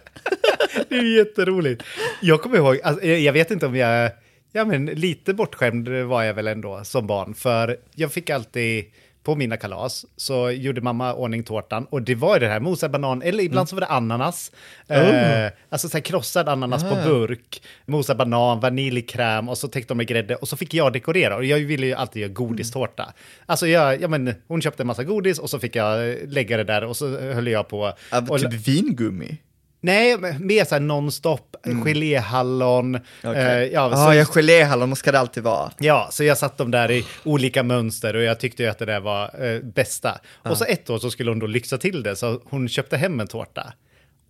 [0.89, 1.83] Det är jätteroligt.
[2.21, 4.11] Jag kommer ihåg, alltså, jag jag vet inte om jag,
[4.53, 8.85] ja men lite bortskämd var jag väl ändå som barn, för jag fick alltid
[9.23, 12.91] på mina kalas så gjorde mamma ordning tårtan och det var ju det här mosad
[12.91, 14.53] banan, eller ibland så var det ananas.
[14.89, 19.97] Eh, alltså så här krossad ananas på burk, mosad banan, vaniljkräm och så täckte de
[19.97, 23.13] med grädde och så fick jag dekorera och jag ville ju alltid göra godistårta.
[23.47, 26.65] Alltså jag, ja men hon köpte en massa godis och så fick jag lägga det
[26.65, 27.93] där och så höll jag på.
[28.13, 29.39] Av och, typ vingummi.
[29.83, 32.95] Nej, mer så här nonstop, geléhallon.
[32.95, 33.01] eh,
[33.31, 33.71] Okay.
[33.73, 35.71] ja, Ja, så, ja, geléhallon ska det alltid vara.
[35.79, 38.85] ja, så jag satt dem där i olika mönster och jag tyckte ju att det
[38.87, 40.21] där var eh, bästa.
[40.43, 43.21] Och så ett år så skulle hon då lyxa till det, så hon köpte hem
[43.21, 43.73] en tårta.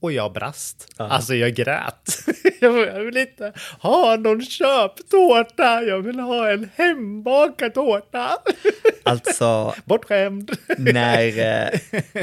[0.03, 0.88] Och jag brast.
[0.96, 2.18] Alltså jag grät.
[2.94, 8.30] jag vill- inte ha någon köptårta, jag vill ha en hembakad tårta.
[9.02, 10.50] Alltså, Bortskämd.
[10.78, 11.78] när eh,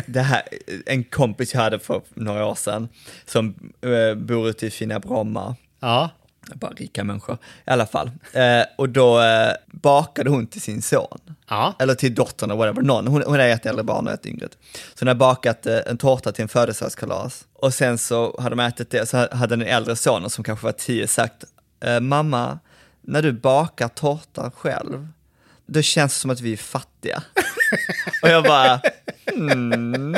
[0.06, 0.42] det här,
[0.86, 2.90] en kompis jag hade för några år sedan
[3.26, 6.10] som eh, bor ute i fina Bromma, Ja.
[6.56, 7.38] Bara rika människor
[7.68, 8.12] i alla fall.
[8.34, 11.20] Eh, och då eh, bakade hon till sin son,
[11.50, 11.74] Ja.
[11.80, 13.08] eller till dottern eller whatever, någon.
[13.08, 14.48] Hon, hon är ett äldre barn och ett yngre.
[14.74, 18.60] Så hon har bakat eh, en tårta till en födelsedagskalas och sen så hade de
[18.60, 21.44] ätit det, så hade den äldre sonen som kanske var tio sagt,
[21.84, 22.60] eh, mamma,
[23.02, 25.08] när du bakar tårta själv,
[25.66, 27.24] då känns det som att vi är fattiga.
[28.24, 28.82] och jag bara,
[29.34, 30.16] hmm.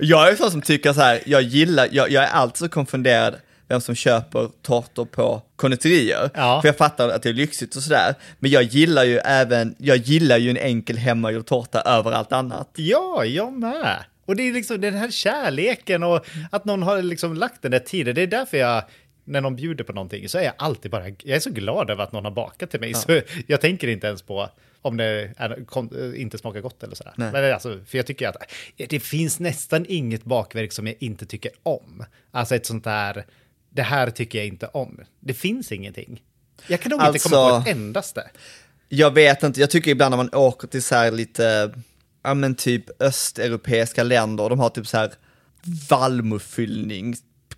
[0.00, 3.34] Jag är sån som tycker så här, jag gillar, jag, jag är alltid så konfunderad
[3.68, 6.30] vem som köper tårtor på konditorier.
[6.34, 6.60] Ja.
[6.60, 8.14] För jag fattar att det är lyxigt och sådär.
[8.38, 12.70] Men jag gillar ju även, jag gillar ju en enkel hemmagjord tårta över allt annat.
[12.76, 14.04] Ja, jag med.
[14.26, 17.78] Och det är liksom den här kärleken och att någon har liksom lagt den där
[17.78, 18.14] tiden.
[18.14, 18.84] Det är därför jag,
[19.24, 22.04] när någon bjuder på någonting, så är jag alltid bara, jag är så glad över
[22.04, 22.94] att någon har bakat till mig.
[22.94, 24.48] Så jag tänker inte ens på
[24.82, 27.12] om det är, kom, inte smakar gott eller sådär.
[27.16, 27.32] Nej.
[27.32, 28.36] Men alltså, för jag tycker att
[28.76, 32.04] det finns nästan inget bakverk som jag inte tycker om.
[32.30, 33.24] Alltså ett sånt där,
[33.70, 35.00] det här tycker jag inte om.
[35.20, 36.22] Det finns ingenting.
[36.66, 38.30] Jag kan nog inte komma Alltså- på ett endaste.
[38.88, 41.72] Jag vet inte, jag tycker ibland när man åker till så här lite,
[42.22, 45.12] ja men typ östeuropeiska länder, de har typ så här
[45.90, 47.14] vallmofyllning,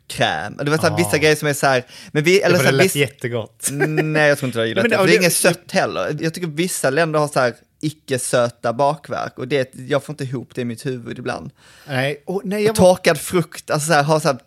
[0.07, 0.57] kräm.
[0.57, 2.59] Det var så här, vissa grejer som är så här, men vi, Det, eller var
[2.59, 3.69] så det här, lät viss, jättegott.
[3.73, 6.17] nej jag tror inte jag gillar det, det- det är det- inget sött heller.
[6.21, 10.55] Jag tycker vissa länder har så här icke-söta bakverk och det, jag får inte ihop
[10.55, 11.51] det i mitt huvud ibland.
[11.89, 14.39] Nej, och, nej jag Och var, torkad frukt, alltså så här, ha så här,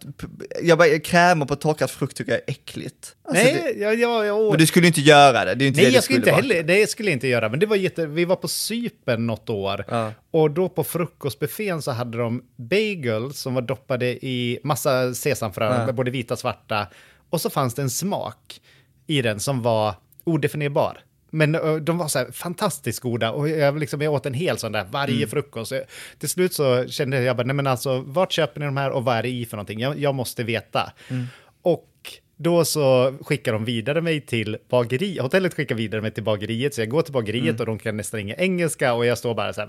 [0.61, 3.15] jag bara, krämer på torkad frukt tycker jag är äckligt.
[3.27, 5.81] Alltså, det, nej, jag, jag, jag, men du skulle inte göra det, det är inte
[5.81, 6.41] Nej, det jag skulle inte vara.
[6.41, 7.49] heller, det skulle jag inte göra.
[7.49, 9.85] Men det var jätte, vi var på Cypern något år.
[9.89, 10.11] Ja.
[10.31, 15.93] Och då på frukostbuffén så hade de bagels som var doppade i massa sesamfrön, Ja.
[15.93, 16.87] både vita och svarta.
[17.29, 18.61] Och så fanns det en smak
[19.07, 20.99] i den som var odefinierbar.
[21.33, 24.57] Men ö, de var så här fantastiskt goda och jag, liksom, jag åt en hel
[24.57, 25.29] sån där varje Mm.
[25.29, 25.69] frukost.
[25.69, 25.81] Så
[26.19, 29.03] Till slut så kände jag bara, nej men alltså, vart köper ni de här och
[29.03, 29.79] vad är det i för någonting?
[29.79, 30.91] Jag, jag måste veta.
[31.09, 31.25] Mm.
[31.61, 31.89] Och
[32.37, 35.19] då så skickar de vidare mig till bageri.
[35.19, 37.59] Hotellet skickar vidare mig till bageriet, så jag går till bageriet Mm.
[37.59, 39.67] och de kan nästan inga engelska och jag står bara så här,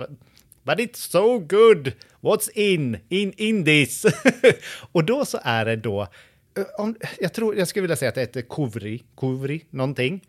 [0.63, 4.07] but it's so good, what's in, in, in this?
[4.93, 6.03] och då så är det då,
[6.59, 10.21] eh, om, jag tror, jag skulle vilja säga att det heter kovri, kovri, någonting.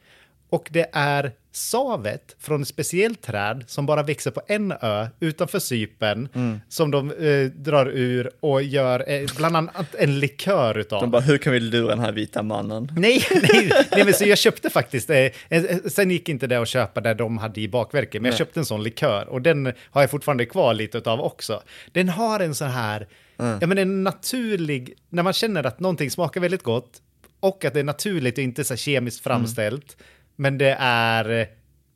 [0.49, 5.59] Och det är savet från ett speciellt träd som bara växer på en ö utanför
[5.59, 6.59] Cypern Mm.
[6.69, 11.01] som de eh, drar ur och gör eh, bland annat en likör utav.
[11.01, 12.91] De bara, hur kan vi lura den här vita mannen?
[12.97, 15.17] Nej, nej, nej men så jag köpte faktiskt, eh,
[15.49, 18.59] eh, sen gick inte det att köpa där de hade i bakverket, men jag köpte
[18.59, 21.63] en sån likör och den har jag fortfarande kvar lite av också.
[21.91, 26.41] Den har en sån här, ja men en naturlig, när man känner att någonting smakar
[26.41, 27.01] väldigt gott
[27.39, 29.97] och att det är naturligt och inte så kemiskt framställt,
[30.35, 31.47] men det är eh,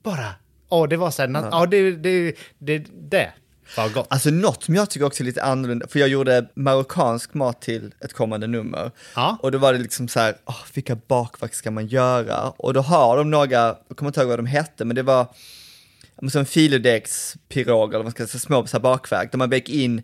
[0.04, 0.28] bara,
[0.70, 2.78] ja det var så här, ja det, det, det,
[3.10, 3.32] det
[3.78, 4.08] var gott.
[4.10, 7.94] Alltså något som jag tycker också är lite annorlunda, för jag gjorde marockansk mat till
[8.00, 8.92] ett kommande nummer.
[9.16, 9.38] Ja.
[9.42, 12.50] Och då var det liksom så här, åh, vilka bakverk ska man göra?
[12.50, 15.28] Och då har de några, jag kommer inte ihåg vad de hette, men det var
[16.32, 20.02] som filodegspirog eller vad man ska säga, små så här bakverk, där man vek in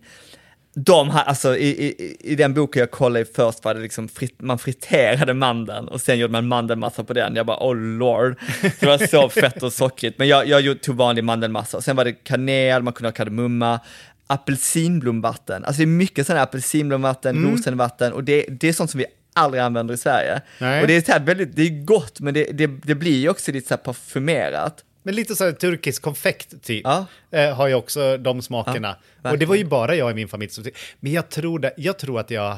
[0.77, 4.07] de här, alltså i, i, i den boken jag kollade i först var det liksom,
[4.07, 7.35] frit, man friterade mandeln och sen gjorde man mandelmassa på den.
[7.35, 8.39] Jag bara, oh lord.
[8.79, 10.19] Det var så fett och sockrigt.
[10.19, 11.81] Men jag, jag tog vanlig mandelmassa.
[11.81, 13.79] Sen var det kanel, man kunde ha kardemumma,
[14.27, 15.65] apelsinblomvatten.
[15.65, 19.05] Alltså det är mycket sådana här apelsinblomvatten, rosenvatten och det, det är sånt som vi
[19.33, 20.41] aldrig använder i Sverige.
[20.59, 20.81] Nej.
[20.81, 23.51] Och det är, så väldigt, det är gott men det, det, det blir ju också
[23.51, 24.83] lite så parfymerat.
[25.05, 26.81] Men lite så här turkisk konfekt typ.
[26.83, 27.05] Ja.
[27.31, 28.95] Eh, har ju också de smakerna.
[29.23, 31.59] Ja, och det var ju bara jag i min familj som tyckte- Men jag tror,
[31.59, 32.57] det, jag tror att jag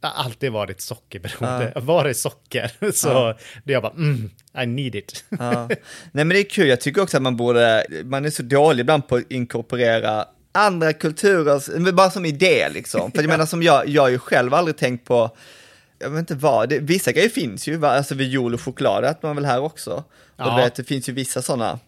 [0.00, 1.72] alltid varit sockerberoende.
[1.76, 3.34] Var det socker så
[3.64, 4.30] det jag bara, mm,
[4.62, 5.24] I need it.
[5.28, 5.66] Ja.
[5.68, 5.78] Nej
[6.12, 9.08] men det är kul, jag tycker också att man borde, man är så dålig ibland
[9.08, 13.12] på att inkorporera andra kulturer, bara som idé liksom.
[13.12, 15.36] För jag menar som jag, jag har ju själv aldrig tänkt på,
[15.98, 19.36] jag vet inte vad, det, vissa grejer finns ju, alltså viol och choklad äter man
[19.36, 19.90] väl här också.
[19.92, 20.04] Och
[20.36, 20.56] Ja.
[20.56, 21.78] du vet, det finns ju vissa sådana.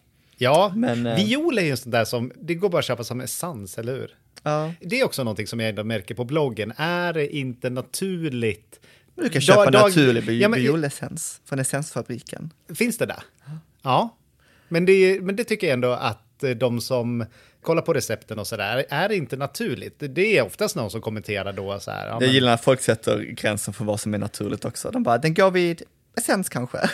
[0.41, 3.03] Ja, Men, eh, viol är ju en sån där som, det går bara att köpa
[3.03, 4.15] som essens, eller hur?
[4.43, 4.73] Ja.
[4.81, 6.73] Det är också någonting som jag ändå märker på bloggen.
[6.77, 8.79] Är det inte naturligt?
[9.15, 10.89] Du kan köpa Dag- dag- naturlig bi- Ja, men-
[11.45, 12.49] från Essensfabriken.
[12.75, 13.23] Finns det där?
[13.81, 14.17] Ja.
[14.69, 17.25] Men det, men det tycker jag ändå att eh, de som
[17.61, 19.95] kollar på recepten och sådär, är det inte naturligt?
[19.99, 22.05] Det är oftast någon som kommenterar då så här.
[22.07, 24.91] Ja, Jag men, gillar när folk sätter gränsen för vad som är naturligt också.
[24.91, 25.83] De bara, den går vid
[26.17, 26.77] essens kanske.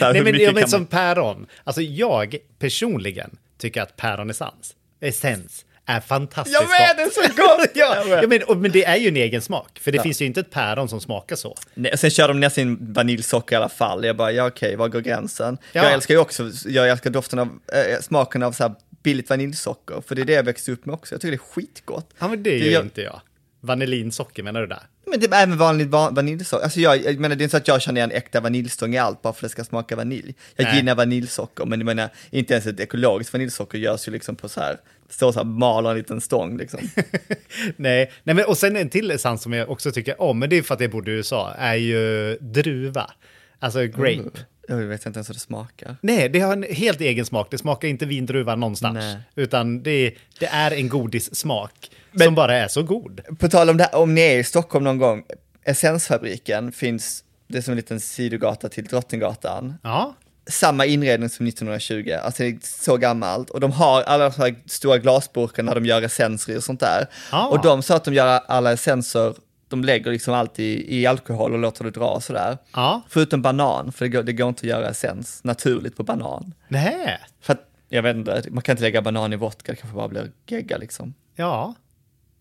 [0.00, 1.46] Nej, men, ja, men som päron.
[1.64, 7.70] Alltså jag personligen tycker att päronessens, essens, är fantastiskt Jag vet, det är så gott!
[7.74, 10.22] ja, Jag ja, men, och, men det är ju en egen smak, för det finns
[10.22, 11.56] ju inte ett päron som smakar så.
[11.74, 14.04] Nej, sen kör de nästan in vaniljsocker i alla fall.
[14.04, 15.58] Jag bara, ja okej, var går gränsen?
[15.72, 15.82] Ja.
[15.84, 20.02] Jag älskar ju också, jag älskar doften av, äh, smaken av så här billigt vaniljsocker,
[20.06, 21.14] för det är det jag växte upp med också.
[21.14, 22.14] Jag tycker det är skitgott.
[22.18, 23.20] Ja, men det Det gör gör- inte jag.
[23.60, 24.82] Vanillinsocker menar du där?
[25.06, 26.64] Men det är även vanligt van, vaniljsocker.
[26.64, 28.98] Alltså jag, jag menar, det är inte så att jag känner en äkta vaniljstång i
[28.98, 30.34] allt bara för att det ska smaka vanilj.
[30.56, 30.76] Jag Nej.
[30.76, 34.60] gillar vaniljsocker, men jag menar, inte ens ett ekologiskt vaniljsocker görs ju liksom på så
[34.60, 34.76] här,
[35.08, 36.80] står så här, maler en liten stång liksom.
[37.76, 40.56] Nej, nej men, och sen en till essens som jag också tycker om, men det
[40.58, 43.10] är för att jag bodde i USA, är ju druva.
[43.58, 44.40] Alltså grape.
[44.68, 45.96] Jag vet inte ens hur det smakar.
[46.00, 47.48] Nej, det har en helt egen smak.
[47.50, 48.98] Det smakar inte vindruva någonstans.
[48.98, 49.16] Nej.
[49.34, 53.20] Utan det, det är en godissmak Men- som bara är så god.
[53.38, 55.22] På tal om det här, om ni är i Stockholm någon gång,
[55.64, 59.74] Essensfabriken finns, det är som en liten sidogata till Drottninggatan.
[59.82, 60.14] Ja,
[60.46, 63.50] Samma inredning som 1920, alltså det är så gammalt.
[63.50, 67.06] Och de har alla så här stora glasburkar när de gör essenser och sånt där.
[67.32, 67.46] Ah.
[67.46, 69.34] Och de sa att de gör alla essenser,
[69.68, 72.58] de lägger liksom allt i, i alkohol och låter det dra sådär.
[72.74, 73.02] ja.
[73.08, 76.54] Förutom banan, för det går, det går inte att göra essens naturligt på banan.
[76.68, 79.96] Nej, För att, jag vet inte, man kan inte lägga banan i vodka, det kanske
[79.96, 81.14] bara blir gegga liksom.
[81.36, 81.74] ja.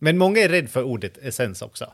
[0.04, 1.93] Men många är rädda för ordet essens också.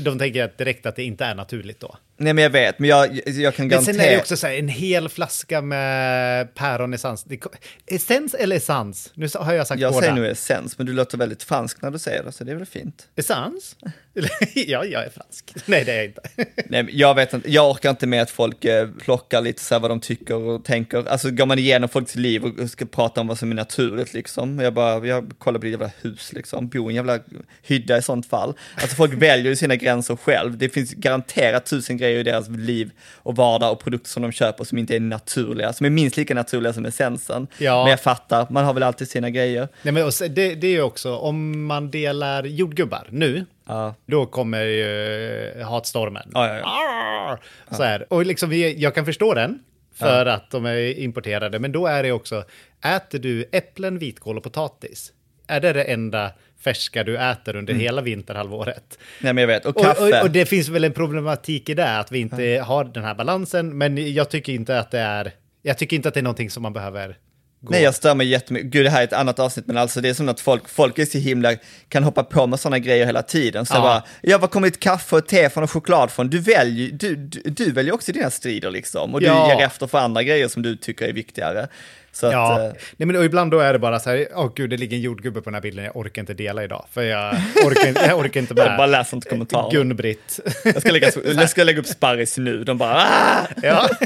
[0.00, 1.96] De tänker att direkt att det inte är naturligt då.
[2.16, 3.94] Nej men jag vet, men jag, jag kan Men garantera...
[3.94, 7.24] sen är det också så här, en hel flaska med päronessens.
[7.24, 7.50] Det ko-
[7.86, 9.10] Essens eller essens?
[9.14, 10.02] Nu har jag sagt jag båda.
[10.02, 12.56] säger nu essens, men du låter väldigt fransk när du säger det, så det är
[12.56, 13.08] väl fint.
[13.16, 13.76] Essens?
[14.54, 15.52] ja, jag är fransk.
[15.66, 16.20] Nej, det är jag inte.
[16.66, 19.74] Nej, men jag vet inte, jag orkar inte med att folk eh, plockar lite så
[19.74, 21.08] här vad de tycker och tänker.
[21.08, 24.58] Alltså går man igenom folks liv och ska prata om vad som är naturligt liksom.
[24.58, 27.18] Jag bara, jag kollar på ditt jävla hus liksom, bo i en jävla
[27.62, 28.54] hydda i sånt fall.
[28.74, 30.58] Alltså folk väljer ju sina gränser själv.
[30.58, 34.64] Det finns garanterat tusen grejer i deras liv och vardag och produkter som de köper
[34.64, 37.46] som inte är naturliga, som är minst lika naturliga som essensen.
[37.58, 37.82] Ja.
[37.82, 39.68] Men jag fattar, man har väl alltid sina grejer.
[39.82, 43.94] Nej, men det, det är ju också, om man delar jordgubbar nu, Ja.
[44.06, 46.30] då kommer ju hatstormen.
[46.34, 47.38] Ja, ja!
[47.70, 48.12] Så här.
[48.12, 49.58] Och liksom, jag kan förstå den,
[49.94, 51.58] för att de är importerade.
[51.58, 52.44] Men då är det också,
[52.84, 55.12] äter du äpplen, vitkål och potatis,
[55.46, 56.30] är det det enda
[56.64, 58.98] färska du äter under hela vinterhalvåret?
[59.20, 60.18] Nej men jag vet, och Och, kaffe.
[60.18, 63.14] och, och det finns väl en problematik i det, att vi inte har den här
[63.14, 63.78] balansen.
[63.78, 66.62] Men jag tycker inte att det är, jag tycker inte att det är någonting som
[66.62, 67.16] man behöver
[67.60, 67.70] gå.
[67.70, 68.70] Nej, jag stör mig jättemycket.
[68.70, 70.98] Gud, det här är ett annat avsnitt, men alltså det är som att folk, folk
[70.98, 71.54] är så himla,
[71.88, 73.66] kan hoppa på med sådana grejer hela tiden.
[73.66, 73.80] Så Ja.
[73.80, 76.30] bara, ja, var kommer ditt kaffe och te från och choklad från?
[76.30, 79.14] Du väljer, du, du, du väljer också dina strider liksom.
[79.14, 79.48] Och du Ja.
[79.58, 81.68] ger efter för andra grejer som du tycker är viktigare.
[82.14, 84.70] Så Ja, att, eh, Nej, men ibland då är det bara så här, åh gud,
[84.70, 87.34] det ligger en jordgubbe på den här bilden, jag orkar inte dela idag, för jag
[87.66, 88.66] orkar, jag orkar inte med.
[88.66, 89.70] jag bara läser inte kommentarer.
[89.70, 90.40] Gun-Britt.
[90.64, 93.46] Jag ska, lägga, jag ska lägga upp sparris nu, de bara, ah!
[93.62, 93.88] ja.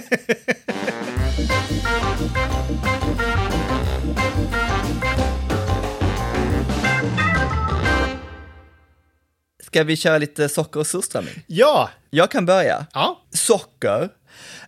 [9.64, 11.44] Ska vi köra lite socker och surströmming?
[11.46, 12.86] ja, Jag kan börja.
[12.92, 14.09] ja, socker.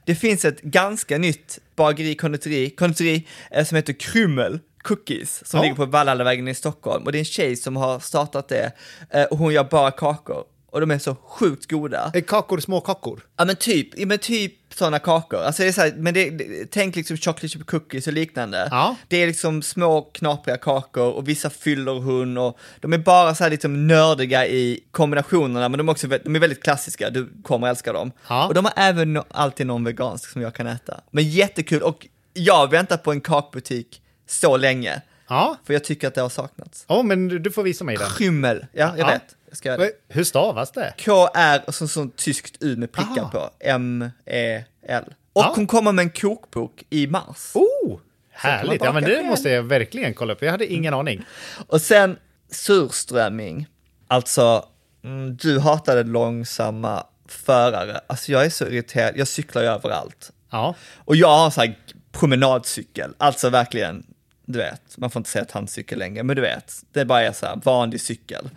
[0.04, 5.62] Det finns ett ganska nytt bageri, konditori, konditori eh, som heter Krymmel Cookies som Ja.
[5.62, 8.72] ligger på Valhallavägen i Stockholm och det är en tjej som har startat det
[9.10, 12.10] eh, och hon gör bara kakor och de är så sjukt goda.
[12.14, 13.20] Eh, kakor, små kakor.
[13.36, 15.40] Ja men typ, ja, men typ sådana kakor.
[15.42, 18.68] Alltså det är så här, men det, det, tänk liksom chocolate chip cookies och liknande.
[18.70, 18.96] Ja.
[19.08, 23.44] Det är liksom små knapriga kakor och vissa fyller hon och de är bara så
[23.44, 27.68] här liksom nördiga i kombinationerna men de är också de är väldigt klassiska, du kommer
[27.68, 28.12] älska dem.
[28.28, 28.46] Ja.
[28.48, 31.00] Och de har även no- alltid någon vegansk som jag kan äta.
[31.10, 35.02] Men jättekul och jag har väntat på en kakbutik så länge.
[35.28, 36.84] Ja, För jag tycker att det har saknats.
[36.88, 38.08] oh, men du får visa mig den.
[38.10, 39.06] Krymmel, ja jag Ja.
[39.06, 39.22] vet.
[39.52, 40.94] Ska Hur stavas det?
[41.04, 43.28] K-R och så sånt tyskt U med prickar Ah.
[43.28, 43.50] på.
[43.60, 45.04] M-E-L.
[45.32, 45.52] Och Ja.
[45.56, 47.50] hon kommer med en kokbok i mars.
[47.54, 47.98] Oh,
[48.30, 48.84] härligt.
[48.84, 50.42] Ja, men det måste jag verkligen kolla upp.
[50.42, 51.24] Jag hade ingen aning.
[51.66, 52.16] Och sen
[52.50, 53.66] surströmming.
[54.08, 54.68] Alltså,
[55.04, 58.00] mm, du hatade långsamma förare.
[58.06, 60.32] Alltså jag är så irriterad, jag cyklar ju överallt.
[60.50, 61.78] Ja, Och jag har sån här
[62.12, 64.06] promenadcykel, alltså verkligen,
[64.52, 67.46] du vet, man får inte säga tandcykel längre, men du vet, det bara är så
[67.46, 68.50] här vanlig cykel.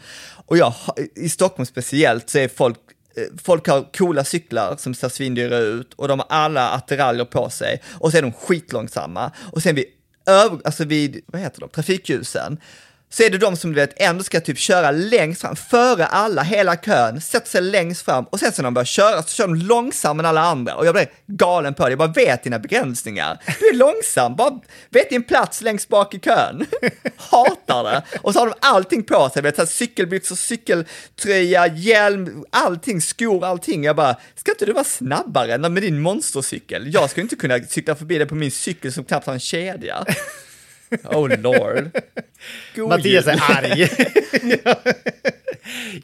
[0.45, 0.73] Och jag,
[1.15, 2.77] i Stockholm speciellt så är folk,
[3.15, 7.49] eh, folk har coola cyklar som ser svindyra ut och de har alla attiraljer på
[7.49, 9.31] sig och så är de skitlångsamma.
[9.51, 9.85] Och sen vid,
[10.25, 12.57] över, alltså vid, vad heter de, trafikljusen,
[13.13, 16.41] så är det de som du vet ändå ska typ köra längst fram, före alla,
[16.41, 19.47] hela kön, sätter sig längst fram och sen så när de börjar köra så kör
[19.47, 21.89] de långsammare än alla andra och jag blir galen på det.
[21.89, 23.39] Jag bara vet dina begränsningar.
[23.59, 24.59] Du är långsam, bara
[24.89, 26.65] vet din plats längst bak i kön.
[27.17, 28.03] Hatar det.
[28.21, 33.45] Och så har de allting på sig, vet, så här cykelbyxor, cykeltröja, hjälm, allting, skor,
[33.45, 33.83] allting.
[33.83, 36.93] Jag bara, ska inte du vara snabbare med din monstercykel?
[36.93, 40.05] Jag ska inte kunna cykla förbi dig på min cykel som knappt har en kedja.
[41.03, 41.91] Oh lord.
[42.75, 43.35] God Mattias jul.
[43.35, 43.89] är arg.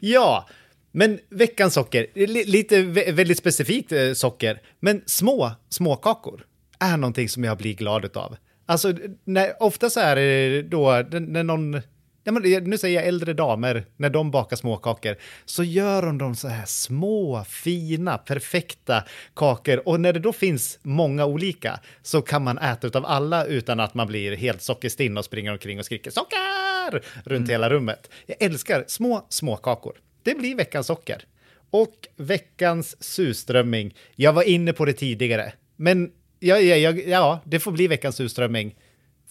[0.00, 0.48] ja,
[0.92, 6.46] men veckans socker, li- lite vä- väldigt specifikt eh, socker, men små småkakor
[6.80, 8.36] är någonting som jag blir glad utav.
[8.66, 8.92] Alltså,
[9.24, 11.80] när, ofta så är det då när- någon,
[12.24, 16.64] nu säger jag äldre damer, när de bakar småkakor, så gör de dem så här
[16.66, 19.04] små, fina, perfekta
[19.34, 19.88] kakor.
[19.88, 23.94] Och när det då finns många olika så kan man äta utav alla utan att
[23.94, 28.10] man blir helt sockerstinn och springer omkring och skriker socker runt hela rummet.
[28.26, 29.94] Jag älskar små, små kakor.
[30.22, 31.24] Det blir veckans socker.
[31.70, 33.94] Och veckans surströmming.
[34.16, 38.16] Jag var inne på det tidigare, men ja, ja, ja, ja, det får bli veckans
[38.16, 38.74] surströmming.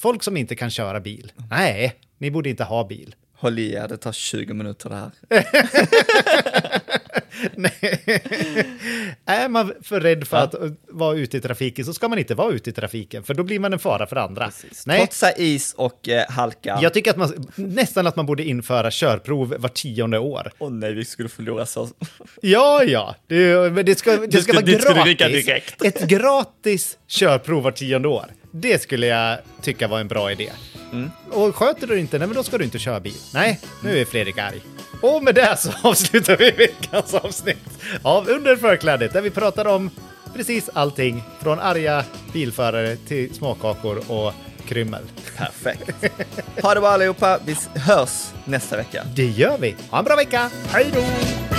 [0.02, 1.32] Folk som inte kan köra bil.
[1.50, 3.16] Nej, ni borde inte ha bil.
[3.36, 5.12] Håll i er, det tar 20 minuter det här.
[9.26, 12.36] Är man för rädd för att uh, vara ute i trafiken så ska man inte
[12.36, 14.52] vara ute i trafiken, för då blir man en fara för andra.
[14.86, 16.80] Nej, Trotsa is och eh, halka.
[16.82, 20.52] jag tycker att man nästan att man borde införa körprov var tionde år.
[20.60, 21.90] Åh nej, vi skulle förlora så.
[22.42, 25.48] Ja, ja, det, det ska, det ska ska- vara gratis.
[25.84, 28.26] Ett gratis körprov var tionde år.
[28.52, 30.52] Det skulle jag tycka var en bra idé.
[31.32, 33.18] Och sköter du inte, nej men då ska du inte köra bil.
[33.34, 34.62] Nej, nu är Fredrik arg.
[35.02, 39.90] Och med det så avslutar vi veckans avsnitt av Under förklädet där vi pratar om
[40.36, 44.34] precis allting från arga bilförare till småkakor och
[44.68, 45.04] krymmel.
[45.38, 46.06] Perfekt.
[46.62, 49.04] Ha det bra allihopa, vi hörs nästa vecka.
[49.16, 49.76] Det gör vi.
[49.90, 50.50] Ha en bra vecka.
[50.72, 51.59] Hej då!